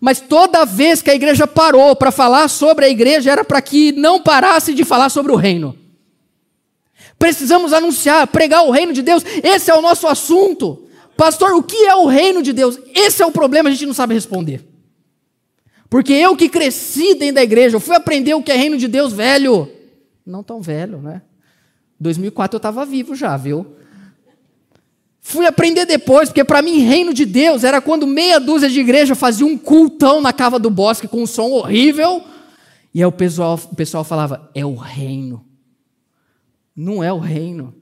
[0.00, 3.90] Mas toda vez que a igreja parou para falar sobre a igreja, era para que
[3.92, 5.76] não parasse de falar sobre o reino.
[7.20, 9.22] Precisamos anunciar, pregar o reino de Deus.
[9.44, 10.86] Esse é o nosso assunto.
[11.18, 12.78] Pastor, o que é o reino de Deus?
[12.94, 14.66] Esse é o problema, a gente não sabe responder.
[15.90, 18.88] Porque eu que cresci dentro da igreja, eu fui aprender o que é reino de
[18.88, 19.70] Deus velho.
[20.24, 21.20] Não tão velho, né?
[22.00, 23.66] 2004 eu estava vivo já, viu?
[25.20, 29.14] Fui aprender depois, porque para mim reino de Deus era quando meia dúzia de igreja
[29.14, 32.24] fazia um cultão na cava do bosque com um som horrível,
[32.94, 35.49] e aí o pessoal, o pessoal falava, é o reino
[36.80, 37.74] não é o reino.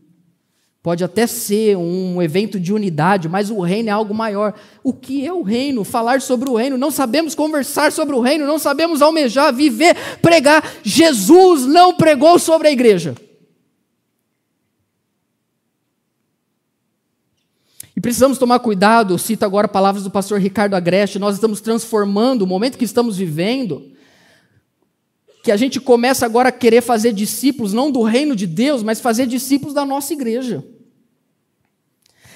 [0.82, 4.54] Pode até ser um evento de unidade, mas o reino é algo maior.
[4.82, 5.84] O que é o reino?
[5.84, 6.76] Falar sobre o reino.
[6.76, 10.64] Não sabemos conversar sobre o reino, não sabemos almejar, viver, pregar.
[10.82, 13.14] Jesus não pregou sobre a igreja.
[17.94, 22.46] E precisamos tomar cuidado, cito agora palavras do pastor Ricardo Agreste, nós estamos transformando o
[22.46, 23.92] momento que estamos vivendo
[25.48, 29.00] que a gente começa agora a querer fazer discípulos, não do reino de Deus, mas
[29.00, 30.62] fazer discípulos da nossa igreja.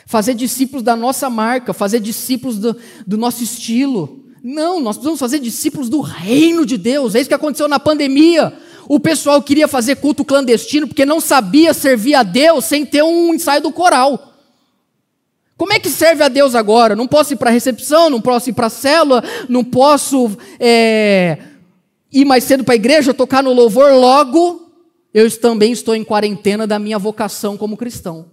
[0.07, 2.75] Fazer discípulos da nossa marca, fazer discípulos do,
[3.07, 4.25] do nosso estilo.
[4.43, 7.15] Não, nós precisamos fazer discípulos do reino de Deus.
[7.15, 8.51] É isso que aconteceu na pandemia.
[8.89, 13.35] O pessoal queria fazer culto clandestino porque não sabia servir a Deus sem ter um
[13.35, 14.39] ensaio do coral.
[15.59, 16.97] Como é que serve a Deus agora?
[16.97, 21.52] Não posso ir para a recepção, não posso ir para a célula, não posso é,
[22.13, 24.71] ir mais cedo para a igreja, tocar no louvor, logo
[25.15, 28.31] eu também estou em quarentena da minha vocação como cristão.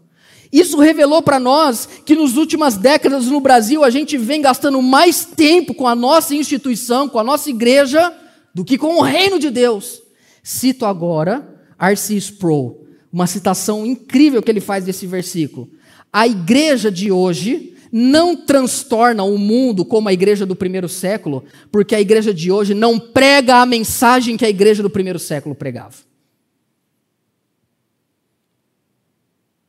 [0.52, 5.24] Isso revelou para nós que nos últimas décadas no Brasil a gente vem gastando mais
[5.24, 8.14] tempo com a nossa instituição, com a nossa igreja,
[8.54, 10.02] do que com o reino de Deus.
[10.42, 11.48] Cito agora
[11.80, 12.16] R.C.
[12.16, 15.70] Sproul, uma citação incrível que ele faz desse versículo.
[16.12, 21.96] A igreja de hoje não transtorna o mundo como a igreja do primeiro século, porque
[21.96, 25.96] a igreja de hoje não prega a mensagem que a igreja do primeiro século pregava.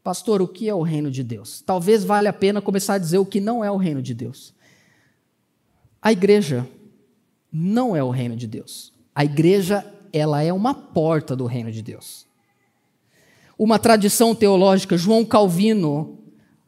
[0.03, 1.61] Pastor, o que é o reino de Deus?
[1.61, 4.55] Talvez valha a pena começar a dizer o que não é o reino de Deus.
[6.01, 6.67] A igreja
[7.53, 8.93] não é o reino de Deus.
[9.15, 12.27] A igreja, ela é uma porta do reino de Deus.
[13.59, 16.20] Uma tradição teológica, João Calvino,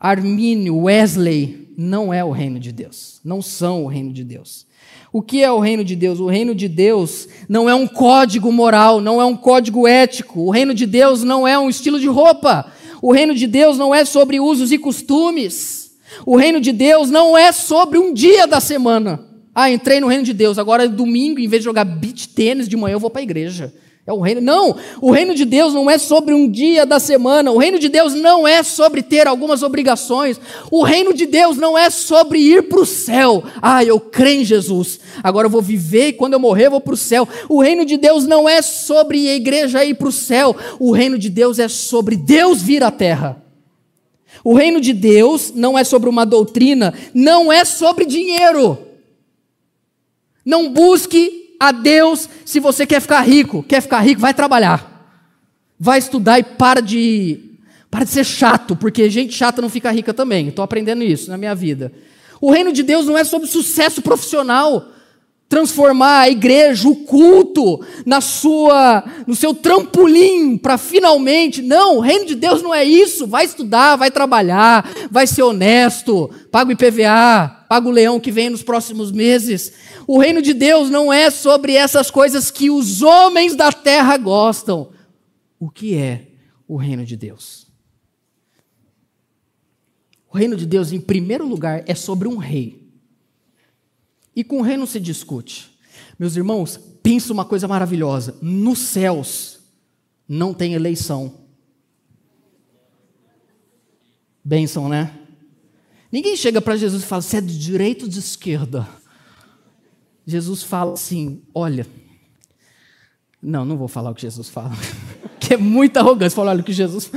[0.03, 3.21] Armínio, Wesley, não é o reino de Deus.
[3.25, 4.67] Não são o reino de Deus.
[5.13, 6.19] O que é o reino de Deus?
[6.19, 10.41] O reino de Deus não é um código moral, não é um código ético.
[10.41, 12.67] O reino de Deus não é um estilo de roupa.
[13.01, 15.93] O reino de Deus não é sobre usos e costumes.
[16.27, 19.25] O reino de Deus não é sobre um dia da semana.
[19.55, 22.69] Ah, entrei no reino de Deus, agora é domingo, em vez de jogar beach tênis
[22.69, 23.73] de manhã, eu vou para a igreja.
[24.05, 24.41] É o reino.
[24.41, 27.53] Não, o reino de Deus não é sobre um dia da semana.
[27.53, 30.41] O reino de Deus não é sobre ter algumas obrigações.
[30.73, 33.45] O reino de Deus não é sobre ir para o céu.
[33.61, 34.99] Ah, eu creio em Jesus.
[35.23, 37.29] Agora eu vou viver e quando eu morrer eu vou para o céu.
[37.49, 40.57] O reino de Deus não é sobre a igreja ir para o céu.
[40.81, 43.41] O reino de Deus é sobre Deus vir à terra.
[44.43, 48.77] O reino de Deus não é sobre uma doutrina, não é sobre dinheiro.
[50.45, 53.63] Não busque a Deus se você quer ficar rico.
[53.63, 54.21] Quer ficar rico?
[54.21, 55.07] Vai trabalhar.
[55.79, 57.51] Vai estudar e para de
[57.89, 60.49] para de ser chato, porque gente chata não fica rica também.
[60.49, 61.93] Estou aprendendo isso na minha vida.
[62.41, 64.92] O reino de Deus não é sobre sucesso profissional.
[65.53, 71.61] Transformar a igreja, o culto, na sua, no seu trampolim para finalmente.
[71.61, 73.27] Não, o reino de Deus não é isso.
[73.27, 78.49] Vai estudar, vai trabalhar, vai ser honesto, paga o IPVA, paga o leão que vem
[78.49, 79.75] nos próximos meses.
[80.07, 84.89] O reino de Deus não é sobre essas coisas que os homens da terra gostam.
[85.61, 86.29] O que é
[86.67, 87.67] o reino de Deus?
[90.33, 92.82] O reino de Deus, em primeiro lugar, é sobre um rei.
[94.35, 95.71] E com o rei não se discute.
[96.19, 99.61] Meus irmãos, pensa uma coisa maravilhosa: nos céus
[100.29, 101.41] não tem eleição.
[104.45, 105.19] Bênção, né?
[106.11, 108.89] Ninguém chega para Jesus e fala: você é de direita ou de esquerda?
[110.27, 111.87] Jesus fala assim: olha.
[113.43, 114.71] Não, não vou falar o que Jesus fala,
[115.41, 117.11] que é muita arrogância falar o que Jesus.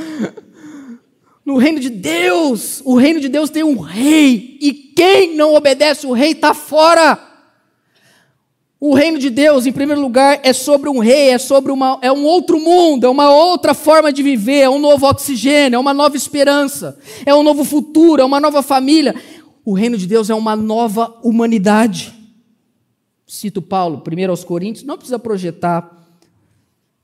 [1.46, 6.08] No reino de Deus, o reino de Deus tem um rei, e quem não obedece
[6.08, 7.20] o rei está fora.
[8.80, 12.12] O reino de Deus, em primeiro lugar, é sobre um rei, é sobre uma, é
[12.12, 15.94] um outro mundo, é uma outra forma de viver, é um novo oxigênio, é uma
[15.94, 19.16] nova esperança, é um novo futuro, é uma nova família.
[19.64, 22.14] O reino de Deus é uma nova humanidade.
[23.28, 25.92] Cito Paulo, 1 aos Coríntios, não precisa projetar.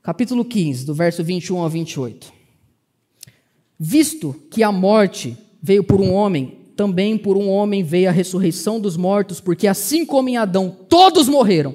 [0.02, 2.41] Capítulo 15, do verso 21 ao 28.
[3.84, 8.78] Visto que a morte veio por um homem, também por um homem veio a ressurreição
[8.78, 11.74] dos mortos, porque assim como em Adão todos morreram,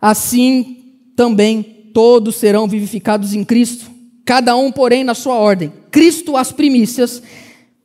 [0.00, 0.84] assim
[1.16, 3.90] também todos serão vivificados em Cristo,
[4.24, 5.72] cada um, porém, na sua ordem.
[5.90, 7.20] Cristo as primícias,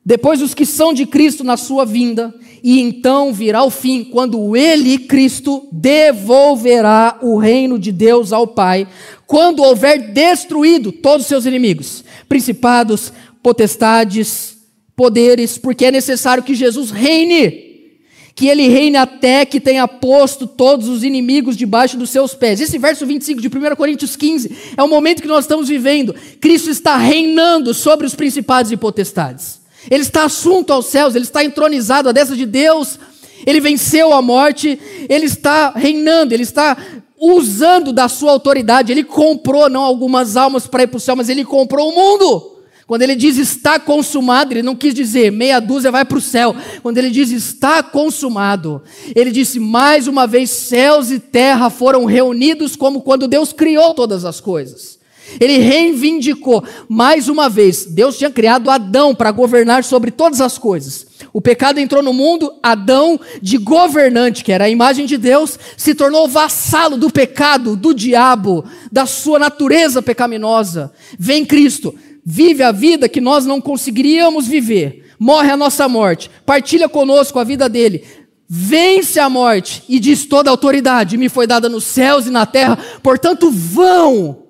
[0.05, 2.31] depois os que são de Cristo na sua vinda,
[2.63, 8.87] e então virá o fim, quando ele, Cristo, devolverá o reino de Deus ao Pai,
[9.25, 13.11] quando houver destruído todos os seus inimigos, principados,
[13.43, 14.55] potestades,
[14.95, 17.99] poderes, porque é necessário que Jesus reine,
[18.33, 22.61] que ele reine até que tenha posto todos os inimigos debaixo dos seus pés.
[22.61, 26.15] Esse verso 25 de 1 Coríntios 15 é o momento que nós estamos vivendo.
[26.39, 29.59] Cristo está reinando sobre os principados e potestades.
[29.89, 32.97] Ele está assunto aos céus, ele está entronizado à destra de Deus,
[33.45, 36.77] ele venceu a morte, ele está reinando, ele está
[37.21, 38.91] usando da sua autoridade.
[38.91, 42.57] Ele comprou não algumas almas para ir para o céu, mas ele comprou o mundo.
[42.87, 46.53] Quando ele diz está consumado, ele não quis dizer meia dúzia vai para o céu.
[46.81, 48.81] Quando ele diz está consumado,
[49.15, 54.25] ele disse mais uma vez: céus e terra foram reunidos como quando Deus criou todas
[54.25, 54.99] as coisas.
[55.39, 57.85] Ele reivindicou mais uma vez.
[57.85, 61.07] Deus tinha criado Adão para governar sobre todas as coisas.
[61.33, 65.95] O pecado entrou no mundo, Adão, de governante, que era a imagem de Deus, se
[65.95, 70.91] tornou vassalo do pecado, do diabo, da sua natureza pecaminosa.
[71.17, 76.89] Vem Cristo, vive a vida que nós não conseguiríamos viver, morre a nossa morte, partilha
[76.89, 78.03] conosco a vida dele,
[78.47, 82.45] vence a morte e diz: toda a autoridade me foi dada nos céus e na
[82.45, 84.40] terra, portanto, vão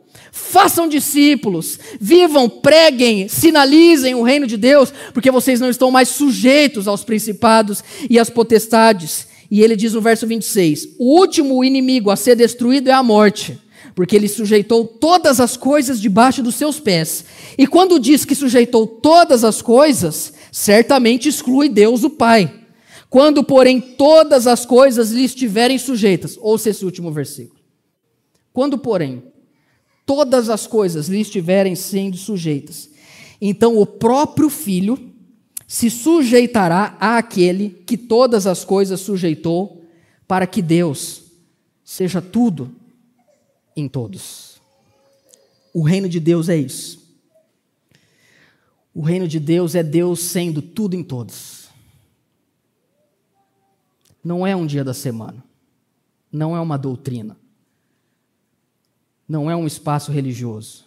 [0.51, 6.87] façam discípulos, vivam, preguem, sinalizem o reino de Deus, porque vocês não estão mais sujeitos
[6.87, 9.27] aos principados e às potestades.
[9.49, 13.57] E ele diz no verso 26: O último inimigo a ser destruído é a morte,
[13.95, 17.23] porque ele sujeitou todas as coisas debaixo dos seus pés.
[17.57, 22.53] E quando diz que sujeitou todas as coisas, certamente exclui Deus o Pai.
[23.09, 27.59] Quando, porém, todas as coisas lhe estiverem sujeitas, ouça esse último versículo.
[28.53, 29.23] Quando, porém,
[30.11, 32.89] todas as coisas lhe estiverem sendo sujeitas,
[33.39, 35.09] então o próprio Filho
[35.65, 39.85] se sujeitará àquele que todas as coisas sujeitou,
[40.27, 41.23] para que Deus
[41.81, 42.75] seja tudo
[43.73, 44.59] em todos.
[45.73, 47.01] O reino de Deus é isso.
[48.93, 51.69] O reino de Deus é Deus sendo tudo em todos.
[54.21, 55.41] Não é um dia da semana.
[56.29, 57.40] Não é uma doutrina.
[59.31, 60.83] Não é um espaço religioso.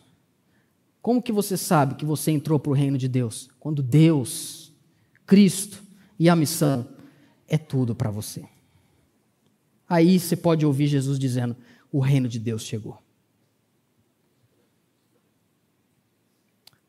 [1.01, 3.49] Como que você sabe que você entrou para o reino de Deus?
[3.59, 4.71] Quando Deus,
[5.25, 5.83] Cristo
[6.19, 6.87] e a missão
[7.49, 8.45] é tudo para você.
[9.89, 11.57] Aí você pode ouvir Jesus dizendo:
[11.91, 12.99] o reino de Deus chegou.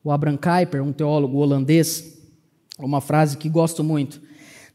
[0.04, 2.18] O Abraham Kuyper, um teólogo holandês,
[2.78, 4.20] uma frase que gosto muito: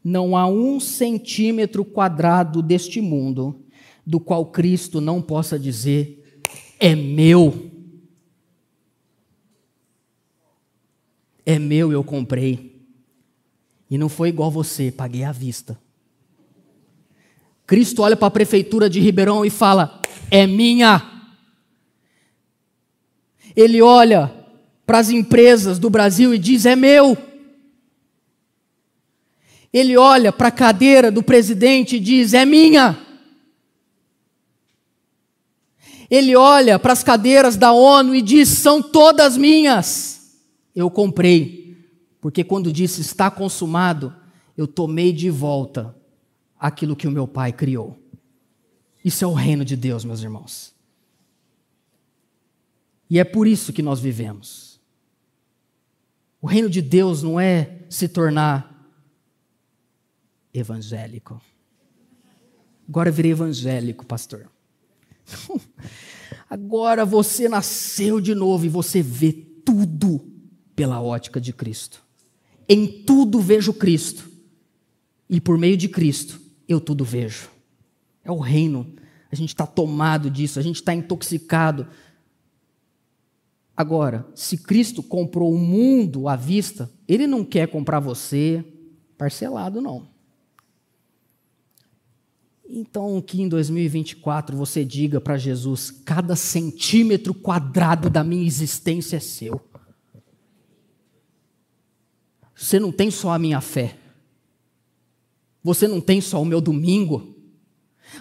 [0.02, 3.62] Não há um centímetro quadrado deste mundo
[4.04, 6.21] do qual Cristo não possa dizer:
[6.82, 7.70] é meu.
[11.46, 12.82] É meu, eu comprei.
[13.88, 15.78] E não foi igual você, paguei à vista.
[17.64, 21.30] Cristo olha para a prefeitura de Ribeirão e fala: é minha.
[23.54, 24.34] Ele olha
[24.84, 27.16] para as empresas do Brasil e diz: é meu.
[29.72, 33.11] Ele olha para a cadeira do presidente e diz: é minha.
[36.12, 40.36] Ele olha para as cadeiras da ONU e diz: são todas minhas.
[40.76, 41.74] Eu comprei,
[42.20, 44.14] porque quando disse está consumado,
[44.54, 45.96] eu tomei de volta
[46.60, 47.98] aquilo que o meu pai criou.
[49.02, 50.74] Isso é o reino de Deus, meus irmãos.
[53.08, 54.78] E é por isso que nós vivemos.
[56.42, 58.86] O reino de Deus não é se tornar
[60.52, 61.40] evangélico.
[62.86, 64.51] Agora eu virei evangélico, pastor.
[66.48, 70.20] Agora você nasceu de novo e você vê tudo
[70.74, 72.02] pela ótica de Cristo.
[72.68, 74.30] Em tudo vejo Cristo.
[75.28, 77.50] E por meio de Cristo eu tudo vejo.
[78.24, 78.94] É o reino.
[79.30, 81.86] A gente está tomado disso, a gente está intoxicado.
[83.74, 88.62] Agora, se Cristo comprou o mundo à vista, Ele não quer comprar você
[89.16, 90.11] parcelado, não.
[92.74, 99.20] Então, que em 2024 você diga para Jesus: cada centímetro quadrado da minha existência é
[99.20, 99.60] seu.
[102.56, 103.98] Você não tem só a minha fé.
[105.62, 107.36] Você não tem só o meu domingo.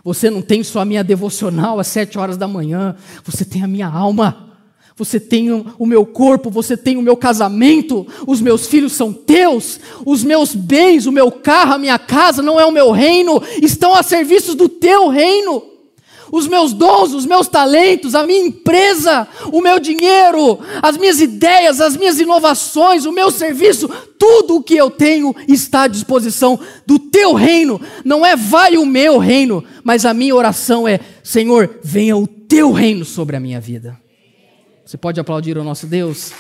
[0.04, 3.68] Você não tem só a minha devocional às sete horas da manhã, você tem a
[3.68, 4.51] minha alma,
[5.04, 9.80] você tem o meu corpo, você tem o meu casamento, os meus filhos são teus,
[10.06, 13.96] os meus bens, o meu carro, a minha casa, não é o meu reino, estão
[13.96, 15.72] a serviço do teu reino
[16.32, 21.82] os meus dons, os meus talentos, a minha empresa, o meu dinheiro, as minhas ideias,
[21.82, 26.98] as minhas inovações, o meu serviço, tudo o que eu tenho está à disposição do
[26.98, 27.82] teu reino.
[28.06, 32.72] Não é vai o meu reino, mas a minha oração é: Senhor, venha o teu
[32.72, 34.01] reino sobre a minha vida.
[34.92, 36.34] Você pode aplaudir o nosso Deus?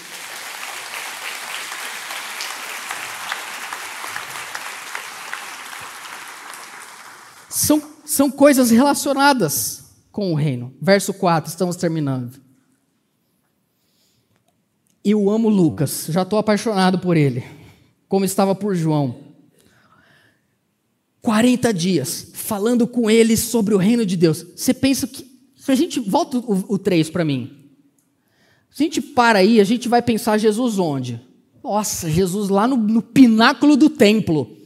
[7.48, 10.76] São, são coisas relacionadas com o reino.
[10.82, 12.42] Verso 4, estamos terminando.
[15.02, 17.46] Eu amo Lucas, já estou apaixonado por ele,
[18.10, 19.16] como estava por João.
[21.22, 24.46] 40 dias falando com ele sobre o reino de Deus.
[24.54, 25.26] Você pensa que.
[25.56, 26.02] Se a gente.
[26.02, 27.61] Volta o, o 3 para mim.
[28.72, 31.20] Se a gente para aí, a gente vai pensar Jesus onde?
[31.62, 34.58] Nossa, Jesus lá no, no pináculo do templo.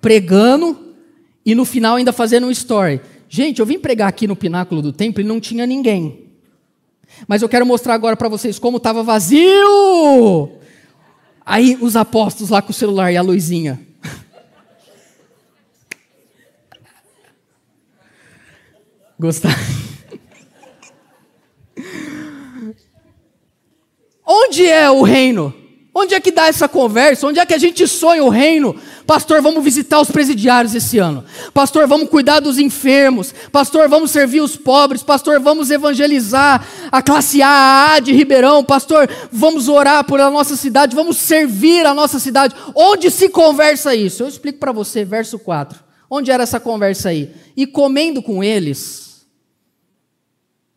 [0.00, 0.94] Pregando
[1.44, 3.00] e no final ainda fazendo um story.
[3.28, 6.28] Gente, eu vim pregar aqui no pináculo do templo e não tinha ninguém.
[7.26, 10.52] Mas eu quero mostrar agora para vocês como estava vazio.
[11.44, 13.80] Aí os apóstolos lá com o celular e a luzinha.
[19.18, 19.56] Gostar?
[24.30, 25.54] Onde é o reino?
[25.94, 27.26] Onde é que dá essa conversa?
[27.26, 28.76] Onde é que a gente sonha o reino?
[29.06, 31.24] Pastor, vamos visitar os presidiários esse ano.
[31.54, 33.34] Pastor, vamos cuidar dos enfermos.
[33.50, 35.02] Pastor, vamos servir os pobres.
[35.02, 38.62] Pastor, vamos evangelizar a classe A, A de Ribeirão.
[38.62, 40.94] Pastor, vamos orar por a nossa cidade.
[40.94, 42.54] Vamos servir a nossa cidade.
[42.74, 44.22] Onde se conversa isso?
[44.22, 45.80] Eu explico para você, verso 4.
[46.10, 47.34] Onde era essa conversa aí?
[47.56, 49.26] E comendo com eles,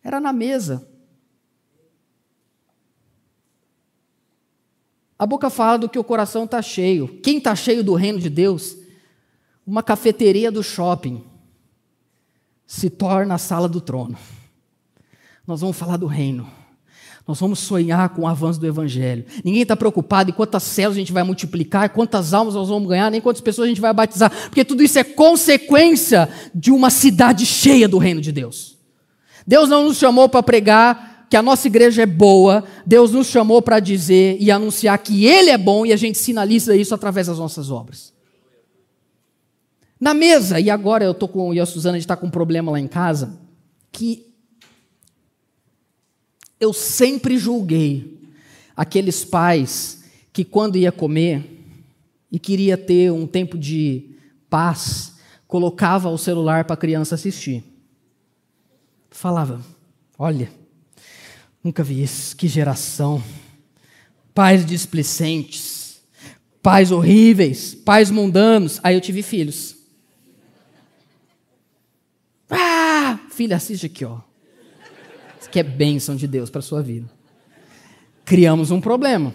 [0.02, 0.90] era na mesa.
[5.22, 7.06] A boca fala do que o coração está cheio.
[7.22, 8.76] Quem está cheio do reino de Deus?
[9.64, 11.22] Uma cafeteria do shopping
[12.66, 14.18] se torna a sala do trono.
[15.46, 16.50] Nós vamos falar do reino.
[17.24, 19.24] Nós vamos sonhar com o avanço do Evangelho.
[19.44, 23.08] Ninguém está preocupado em quantas células a gente vai multiplicar, quantas almas nós vamos ganhar,
[23.08, 27.46] nem quantas pessoas a gente vai batizar, porque tudo isso é consequência de uma cidade
[27.46, 28.76] cheia do reino de Deus.
[29.46, 33.62] Deus não nos chamou para pregar que a nossa igreja é boa, Deus nos chamou
[33.62, 37.38] para dizer e anunciar que Ele é bom e a gente sinaliza isso através das
[37.38, 38.12] nossas obras.
[39.98, 42.78] Na mesa, e agora eu estou com, e a Suzana está com um problema lá
[42.78, 43.40] em casa,
[43.90, 44.30] que
[46.60, 48.20] eu sempre julguei
[48.76, 50.04] aqueles pais
[50.34, 51.64] que quando ia comer
[52.30, 54.16] e queria ter um tempo de
[54.50, 55.14] paz,
[55.48, 57.64] colocava o celular para a criança assistir.
[59.10, 59.62] Falava:
[60.18, 60.60] "Olha,
[61.62, 62.36] Nunca vi isso.
[62.36, 63.22] Que geração.
[64.34, 66.00] Pais displicentes.
[66.62, 67.74] Pais horríveis.
[67.74, 68.80] Pais mundanos.
[68.82, 69.76] Aí eu tive filhos.
[72.50, 73.18] Ah!
[73.30, 74.18] Filha, assiste aqui, ó.
[75.40, 77.08] Isso aqui é bênção de Deus para sua vida.
[78.24, 79.34] Criamos um problema.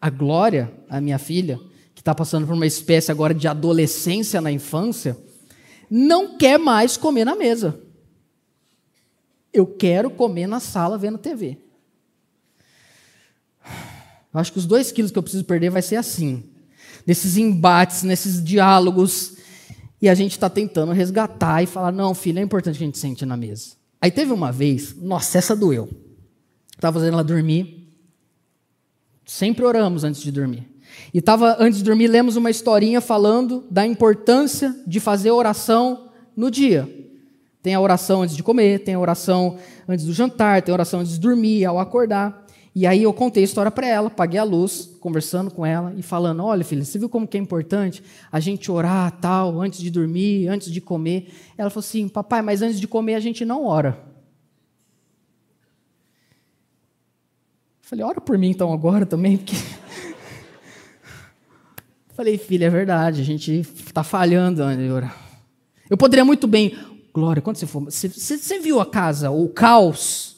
[0.00, 1.60] A Glória, a minha filha,
[1.94, 5.16] que está passando por uma espécie agora de adolescência na infância,
[5.88, 7.78] não quer mais comer na mesa.
[9.52, 11.58] Eu quero comer na sala vendo TV.
[14.32, 16.44] Acho que os dois quilos que eu preciso perder vai ser assim.
[17.06, 19.36] Nesses embates, nesses diálogos.
[20.00, 22.98] E a gente está tentando resgatar e falar: não, filho, é importante que a gente
[22.98, 23.72] sente na mesa.
[24.00, 25.88] Aí teve uma vez, nossa, essa doeu.
[26.74, 27.88] Estava fazendo ela dormir.
[29.24, 30.68] Sempre oramos antes de dormir.
[31.14, 36.50] E estava, antes de dormir, lemos uma historinha falando da importância de fazer oração no
[36.50, 37.01] dia.
[37.62, 39.56] Tem a oração antes de comer, tem a oração
[39.88, 42.44] antes do jantar, tem a oração antes de dormir, ao acordar.
[42.74, 46.02] E aí eu contei a história para ela, paguei a luz, conversando com ela e
[46.02, 48.02] falando: "Olha, filha, você viu como que é importante
[48.32, 52.62] a gente orar tal antes de dormir, antes de comer?" Ela falou assim: "Papai, mas
[52.62, 54.02] antes de comer a gente não ora."
[57.80, 59.54] Falei: "Ora por mim então agora também, porque
[62.14, 65.16] Falei: "Filha, é verdade, a gente está falhando antes de orar."
[65.90, 66.74] Eu poderia muito bem
[67.12, 67.84] Glória, quando você for.
[67.84, 70.36] Você, você viu a casa, o caos?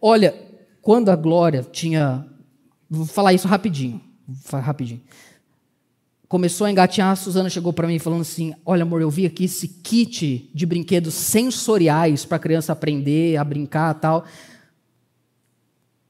[0.00, 0.34] Olha,
[0.82, 2.26] quando a Glória tinha.
[2.88, 4.00] Vou falar isso rapidinho.
[4.52, 5.00] rapidinho.
[6.28, 9.44] Começou a engatinhar, a Suzana chegou para mim falando assim: Olha, amor, eu vi aqui
[9.44, 14.24] esse kit de brinquedos sensoriais para a criança aprender a brincar tal.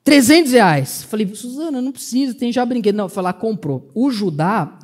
[0.03, 1.03] 300 reais.
[1.05, 2.97] Falei, Suzana, não precisa, tem já brinquedo.
[2.97, 3.91] Não, foi lá, comprou.
[3.95, 4.79] O Judá,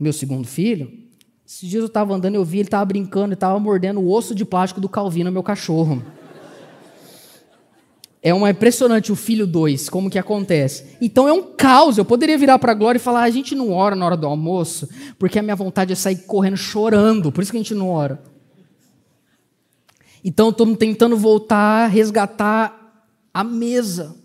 [0.00, 1.03] meu segundo filho,
[1.54, 4.34] esses dias eu estava andando, eu vi ele estava brincando e estava mordendo o osso
[4.34, 6.02] de plástico do Calvino, meu cachorro.
[8.20, 10.96] É uma impressionante o filho 2, como que acontece.
[11.00, 11.96] Então é um caos.
[11.96, 14.26] Eu poderia virar para a Glória e falar: a gente não ora na hora do
[14.26, 17.88] almoço, porque a minha vontade é sair correndo chorando, por isso que a gente não
[17.88, 18.20] ora.
[20.24, 24.16] Então estou tentando voltar, resgatar a mesa.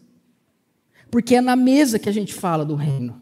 [1.11, 3.21] Porque é na mesa que a gente fala do reino.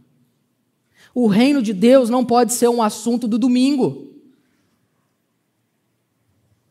[1.19, 4.13] O reino de Deus não pode ser um assunto do domingo.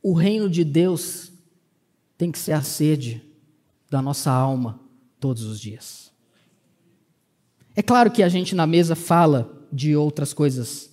[0.00, 1.32] O reino de Deus
[2.16, 3.20] tem que ser a sede
[3.90, 4.78] da nossa alma
[5.18, 6.12] todos os dias.
[7.74, 10.90] É claro que a gente na mesa fala de outras coisas,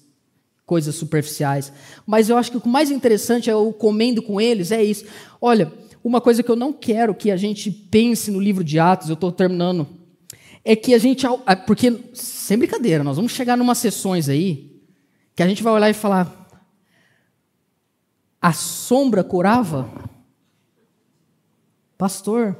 [0.65, 1.71] coisas superficiais,
[2.07, 5.05] mas eu acho que o mais interessante é o comendo com eles, é isso.
[5.39, 5.71] Olha,
[6.03, 9.13] uma coisa que eu não quero que a gente pense no livro de Atos, eu
[9.13, 9.87] estou terminando
[10.64, 11.26] é que a gente.
[11.26, 14.82] É, porque, sem brincadeira, nós vamos chegar numa sessões aí
[15.36, 16.39] que a gente vai olhar e falar.
[18.41, 19.89] A sombra curava?
[21.97, 22.57] Pastor.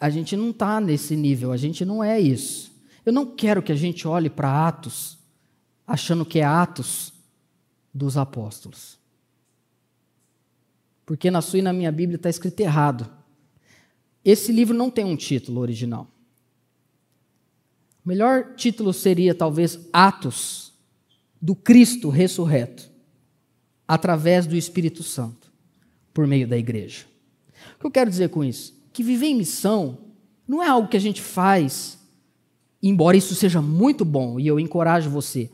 [0.00, 2.72] A gente não está nesse nível, a gente não é isso.
[3.04, 5.18] Eu não quero que a gente olhe para Atos
[5.86, 7.12] achando que é Atos
[7.92, 8.97] dos apóstolos.
[11.08, 13.08] Porque na sua e na minha Bíblia está escrito errado.
[14.22, 16.06] Esse livro não tem um título original.
[18.04, 20.70] O melhor título seria talvez Atos
[21.40, 22.90] do Cristo ressurreto,
[23.86, 25.50] através do Espírito Santo,
[26.12, 27.06] por meio da igreja.
[27.76, 28.78] O que eu quero dizer com isso?
[28.92, 29.96] Que viver em missão
[30.46, 31.98] Não é algo que a gente faz,
[32.82, 35.50] embora isso seja muito bom e eu encorajo você,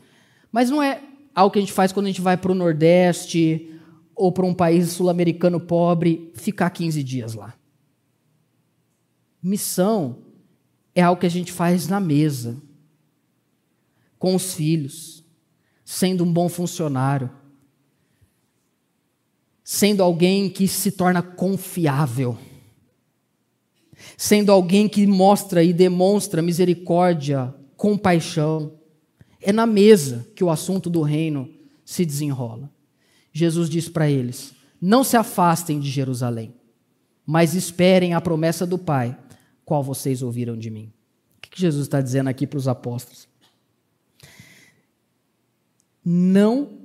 [0.51, 1.01] mas não é
[1.33, 3.71] algo que a gente faz quando a gente vai para o Nordeste
[4.15, 7.53] ou para um país sul-americano pobre ficar 15 dias lá.
[9.43, 10.19] Missão
[10.95, 12.57] é algo que a gente faz na mesa,
[14.17, 15.23] com os filhos,
[15.83, 17.29] sendo um bom funcionário,
[19.63, 22.37] sendo alguém que se torna confiável,
[24.17, 28.73] sendo alguém que mostra e demonstra misericórdia, compaixão.
[29.41, 31.53] É na mesa que o assunto do reino
[31.83, 32.74] se desenrola.
[33.35, 36.55] Jesus diz para eles: Não se afastem de Jerusalém,
[37.25, 39.19] mas esperem a promessa do Pai,
[39.65, 40.93] qual vocês ouviram de mim.
[41.37, 43.27] O que Jesus está dizendo aqui para os apóstolos?
[46.03, 46.79] Não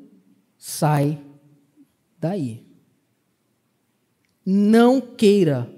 [0.58, 1.24] sai
[2.18, 2.66] daí.
[4.44, 5.72] Não queira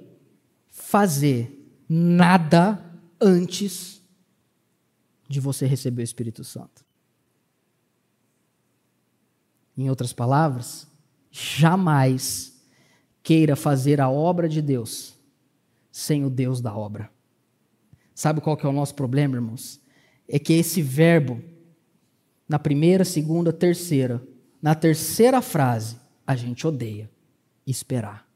[0.71, 2.83] fazer nada
[3.21, 4.01] antes
[5.29, 6.82] de você receber o Espírito Santo.
[9.77, 10.87] Em outras palavras,
[11.31, 12.63] jamais
[13.23, 15.15] queira fazer a obra de Deus
[15.91, 17.11] sem o Deus da obra.
[18.15, 19.81] Sabe qual que é o nosso problema, irmãos?
[20.29, 21.43] É que esse verbo,
[22.49, 24.23] na primeira, segunda, terceira,
[24.61, 25.97] na terceira frase,
[26.27, 27.11] a gente odeia
[27.67, 28.27] esperar.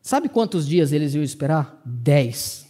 [0.00, 1.82] Sabe quantos dias eles iam esperar?
[1.84, 2.67] Dez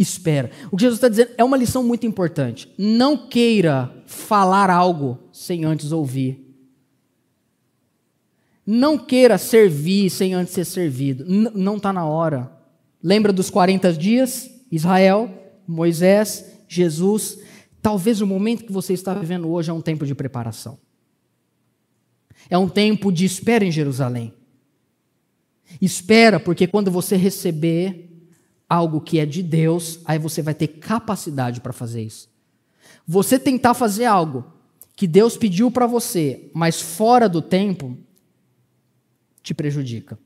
[0.00, 0.50] espera.
[0.70, 2.72] O que Jesus está dizendo é uma lição muito importante.
[2.78, 6.46] Não queira falar algo sem antes ouvir.
[8.66, 11.24] Não queira servir sem antes ser servido.
[11.24, 12.50] N não está na hora.
[13.02, 14.50] Lembra dos 40 dias?
[14.70, 15.30] Israel,
[15.66, 17.38] Moisés, Jesus.
[17.82, 20.78] Talvez o momento que você está vivendo hoje é um tempo de preparação.
[22.48, 24.32] É um tempo de espera em Jerusalém.
[25.80, 28.09] Espera, porque quando você receber,
[28.70, 32.30] algo que é de Deus, aí você vai ter capacidade para fazer isso.
[33.04, 34.44] Você tentar fazer algo
[34.94, 37.98] que Deus pediu para você, mas fora do tempo,
[39.42, 40.16] te prejudica.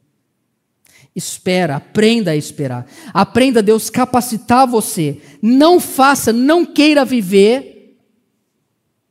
[1.16, 2.86] Espera, aprenda a esperar.
[3.14, 5.22] Aprenda Deus capacitar você.
[5.40, 7.98] Não faça, não queira viver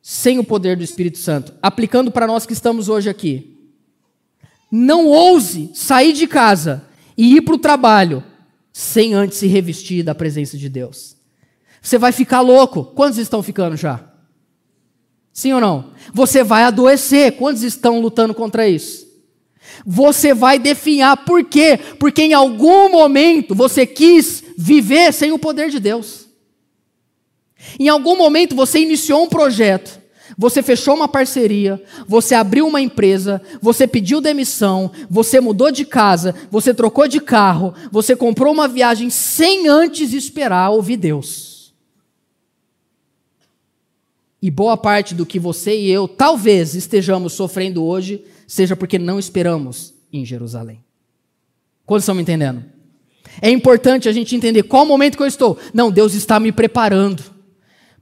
[0.02, 1.54] sem o poder do Espírito Santo.
[1.62, 3.58] Aplicando para nós que estamos hoje aqui.
[4.70, 6.86] Não ouse sair de casa
[7.18, 8.24] e ir para o trabalho
[8.74, 11.16] sem antes se revestir da presença de Deus.
[11.80, 12.84] Você vai ficar louco.
[12.84, 14.04] Quantos estão ficando já?
[15.32, 15.92] Sim ou não?
[16.12, 17.34] Você vai adoecer.
[17.34, 19.08] Quantos estão lutando contra isso?
[19.86, 21.24] Você vai definhar.
[21.24, 21.80] Por quê?
[22.00, 26.28] Porque em algum momento você quis viver sem o poder de Deus.
[27.80, 30.02] Em algum momento você iniciou um projeto
[30.38, 36.34] você fechou uma parceria, você abriu uma empresa, você pediu demissão, você mudou de casa,
[36.50, 41.74] você trocou de carro, você comprou uma viagem sem antes esperar ouvir Deus.
[44.42, 49.18] E boa parte do que você e eu talvez estejamos sofrendo hoje seja porque não
[49.18, 50.84] esperamos em Jerusalém.
[51.86, 52.64] Quantos estão me entendendo?
[53.42, 55.58] É importante a gente entender qual momento que eu estou.
[55.74, 57.24] Não, Deus está me preparando.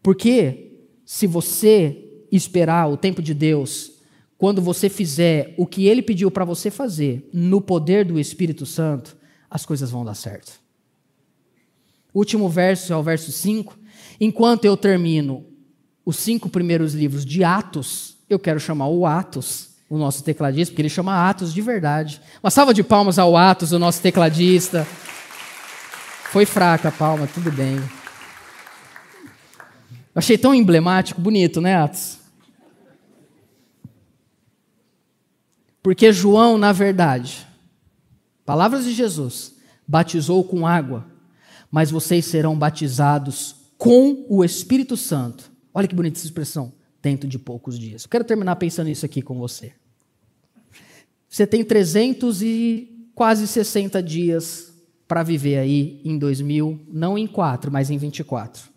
[0.01, 0.71] Porque
[1.05, 2.00] se você
[2.31, 3.91] esperar o tempo de Deus,
[4.37, 9.15] quando você fizer o que ele pediu para você fazer, no poder do Espírito Santo,
[9.49, 10.61] as coisas vão dar certo.
[12.13, 13.77] Último verso é o verso 5.
[14.19, 15.45] Enquanto eu termino
[16.05, 20.81] os cinco primeiros livros de Atos, eu quero chamar o Atos, o nosso tecladista, porque
[20.81, 22.21] ele chama Atos de verdade.
[22.41, 24.87] Uma salva de palmas ao Atos, o nosso tecladista.
[26.31, 27.75] Foi fraca a palma, tudo bem.
[27.75, 27.83] Eu
[30.15, 32.20] achei tão emblemático, bonito, né, Atos?
[35.81, 37.47] Porque João, na verdade,
[38.45, 39.55] palavras de Jesus,
[39.87, 41.05] batizou com água,
[41.71, 45.51] mas vocês serão batizados com o Espírito Santo.
[45.73, 46.71] Olha que bonita essa expressão,
[47.01, 48.03] dentro de poucos dias.
[48.03, 49.73] Eu quero terminar pensando isso aqui com você.
[51.27, 54.73] Você tem 300 e quase 60 dias
[55.07, 58.69] para viver aí em 2000, não em 4, mas em 24.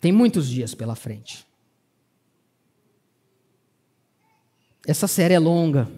[0.00, 1.46] Tem muitos dias pela frente.
[4.86, 5.88] Essa série é longa.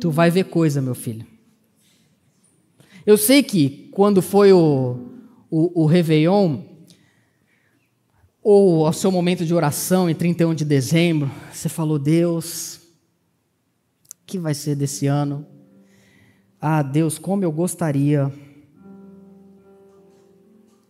[0.00, 1.26] Tu vai ver coisa, meu filho.
[3.06, 5.08] Eu sei que quando foi o,
[5.50, 6.62] o, o Réveillon,
[8.42, 14.38] ou o seu momento de oração em 31 de dezembro, você falou, Deus, o que
[14.38, 15.46] vai ser desse ano?
[16.60, 18.32] Ah, Deus, como eu gostaria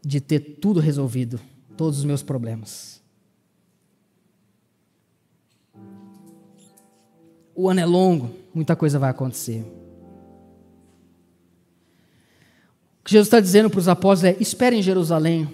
[0.05, 1.41] de ter tudo resolvido,
[1.77, 2.93] todos os meus problemas.
[7.55, 9.65] O ano é longo, muita coisa vai acontecer.
[13.01, 15.49] O que Jesus está dizendo para os apóstolos é: esperem em Jerusalém,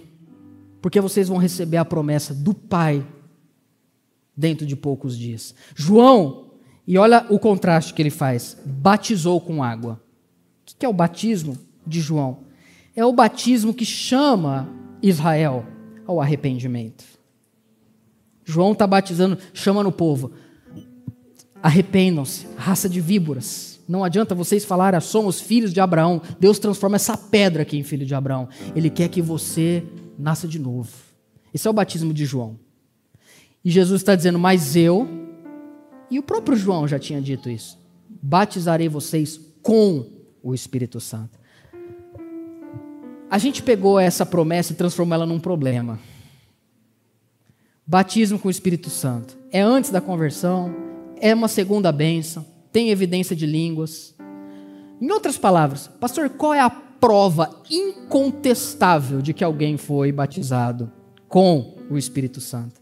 [0.80, 3.06] porque vocês vão receber a promessa do Pai
[4.36, 5.54] dentro de poucos dias.
[5.74, 6.50] João,
[6.86, 10.00] e olha o contraste que ele faz: batizou com água.
[10.62, 12.44] O que é o batismo de João?
[12.94, 14.68] É o batismo que chama
[15.02, 15.66] Israel
[16.06, 17.04] ao arrependimento.
[18.44, 20.32] João está batizando, chama no povo:
[21.62, 23.80] arrependam-se, raça de víboras.
[23.88, 26.22] Não adianta vocês falarem, ah, somos filhos de Abraão.
[26.38, 28.48] Deus transforma essa pedra aqui em filho de Abraão.
[28.74, 29.84] Ele quer que você
[30.18, 30.90] nasça de novo.
[31.52, 32.58] Esse é o batismo de João.
[33.64, 35.08] E Jesus está dizendo, mas eu,
[36.10, 37.78] e o próprio João já tinha dito isso,
[38.22, 40.06] batizarei vocês com
[40.42, 41.38] o Espírito Santo.
[43.30, 45.98] A gente pegou essa promessa e transformou ela num problema.
[47.86, 49.36] Batismo com o Espírito Santo.
[49.52, 50.74] É antes da conversão,
[51.20, 54.14] é uma segunda bênção, tem evidência de línguas.
[55.00, 60.90] Em outras palavras, pastor, qual é a prova incontestável de que alguém foi batizado
[61.28, 62.80] com o Espírito Santo?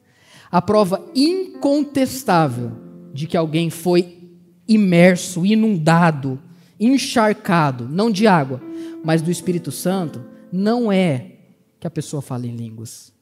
[0.51, 2.73] A prova incontestável
[3.13, 4.31] de que alguém foi
[4.67, 6.41] imerso, inundado,
[6.79, 8.61] encharcado, não de água,
[9.05, 11.33] mas do Espírito Santo, não é
[11.81, 13.13] que a pessoa fale em línguas.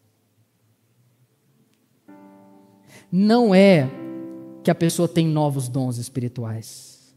[3.11, 3.89] Não é
[4.67, 7.15] que a pessoa tem novos dons espirituais.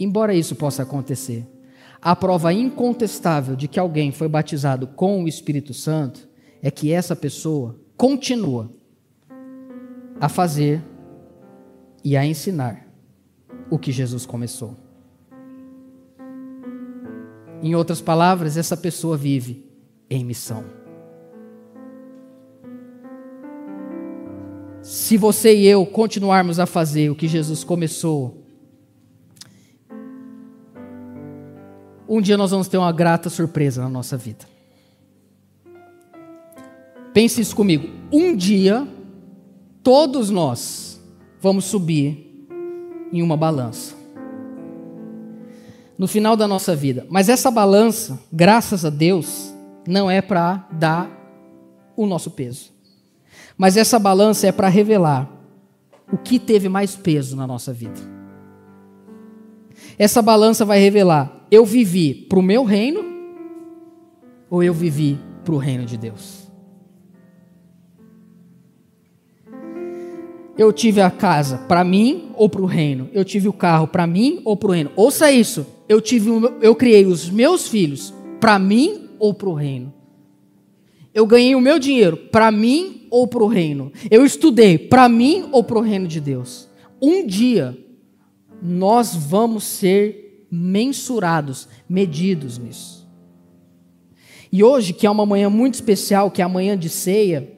[0.00, 1.46] Embora isso possa acontecer,
[2.00, 6.26] a prova incontestável de que alguém foi batizado com o Espírito Santo
[6.62, 8.70] é que essa pessoa continua
[10.18, 10.82] a fazer
[12.02, 12.88] e a ensinar
[13.70, 14.74] o que Jesus começou.
[17.62, 19.70] Em outras palavras, essa pessoa vive
[20.08, 20.83] em missão.
[24.84, 28.44] Se você e eu continuarmos a fazer o que Jesus começou,
[32.06, 34.44] um dia nós vamos ter uma grata surpresa na nossa vida.
[37.14, 37.88] Pense isso comigo.
[38.12, 38.86] Um dia,
[39.82, 41.00] todos nós
[41.40, 42.46] vamos subir
[43.10, 43.94] em uma balança.
[45.96, 47.06] No final da nossa vida.
[47.08, 49.50] Mas essa balança, graças a Deus,
[49.88, 51.08] não é para dar
[51.96, 52.73] o nosso peso.
[53.56, 55.30] Mas essa balança é para revelar
[56.12, 58.00] o que teve mais peso na nossa vida.
[59.98, 63.04] Essa balança vai revelar: eu vivi para o meu reino
[64.50, 66.44] ou eu vivi para o reino de Deus?
[70.56, 73.08] Eu tive a casa para mim ou para o reino?
[73.12, 74.90] Eu tive o carro para mim ou para o reino?
[74.94, 75.66] Ouça isso.
[75.88, 76.30] Eu tive,
[76.60, 79.92] eu criei os meus filhos para mim ou para o reino?
[81.12, 83.92] Eu ganhei o meu dinheiro para mim ou para o reino?
[84.10, 86.68] Eu estudei para mim ou para o reino de Deus?
[87.00, 87.78] Um dia
[88.60, 93.08] nós vamos ser mensurados, medidos nisso.
[94.50, 97.52] E hoje, que é uma manhã muito especial, que é a manhã de ceia,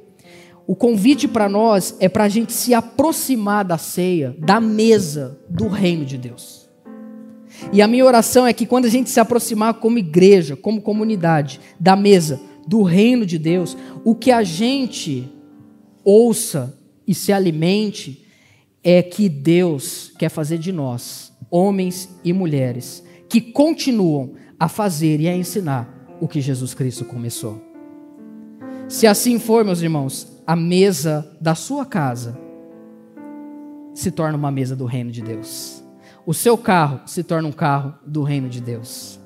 [0.66, 5.68] o convite para nós é para a gente se aproximar da ceia, da mesa do
[5.68, 6.68] reino de Deus.
[7.72, 11.60] E a minha oração é que quando a gente se aproximar como igreja, como comunidade,
[11.80, 15.32] da mesa do reino de Deus, o que a gente
[16.06, 18.24] ouça e se alimente
[18.82, 25.28] é que Deus quer fazer de nós, homens e mulheres, que continuam a fazer e
[25.28, 27.60] a ensinar o que Jesus Cristo começou.
[28.88, 32.38] Se assim for, meus irmãos, a mesa da sua casa
[33.92, 35.82] se torna uma mesa do reino de Deus.
[36.24, 39.18] O seu carro se torna um carro do reino de Deus.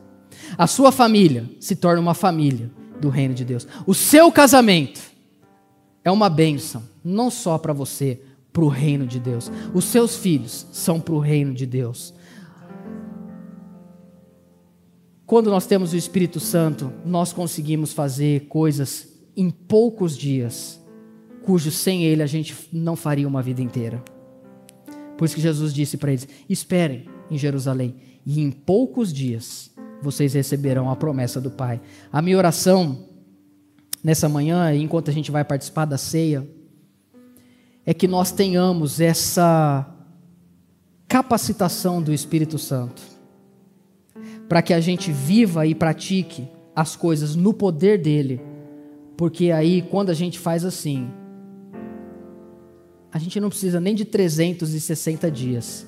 [0.56, 3.68] A sua família se torna uma família do reino de Deus.
[3.86, 5.09] O seu casamento
[6.05, 8.20] é uma bênção, não só para você,
[8.53, 9.51] para o reino de Deus.
[9.74, 12.14] Os seus filhos são para o reino de Deus.
[15.26, 20.80] Quando nós temos o Espírito Santo, nós conseguimos fazer coisas em poucos dias,
[21.44, 24.03] cujo sem Ele a gente não faria uma vida inteira.
[25.16, 27.94] Por isso que Jesus disse para eles: esperem em Jerusalém,
[28.26, 29.70] e em poucos dias
[30.03, 31.80] vocês receberão a promessa do Pai.
[32.11, 33.09] A minha oração
[34.03, 36.48] nessa manhã, enquanto a gente vai participar da ceia,
[37.84, 39.86] é que nós tenhamos essa
[41.09, 43.03] capacitação do Espírito Santo,
[44.48, 48.40] para que a gente viva e pratique as coisas no poder dele,
[49.16, 51.11] porque aí, quando a gente faz assim,
[53.12, 55.86] a gente não precisa nem de 360 dias.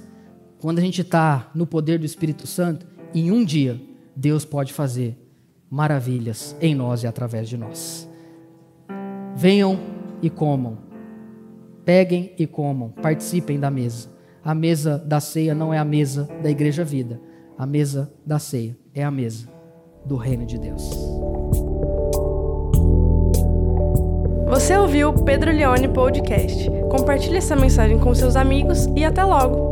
[0.58, 3.80] Quando a gente está no poder do Espírito Santo, em um dia,
[4.14, 5.16] Deus pode fazer
[5.72, 8.08] maravilhas em nós e através de nós.
[9.34, 9.76] Venham
[10.22, 10.92] e comam
[11.84, 14.08] Peguem e comam, participem da mesa.
[14.44, 17.20] A mesa da ceia não é a mesa da Igreja Vida.
[17.58, 19.48] A mesa da ceia é a mesa
[20.04, 20.82] do reino de Deus.
[24.48, 26.70] Você ouviu o Pedro Leone Podcast.
[26.90, 29.71] Compartilhe essa mensagem com seus amigos e até logo!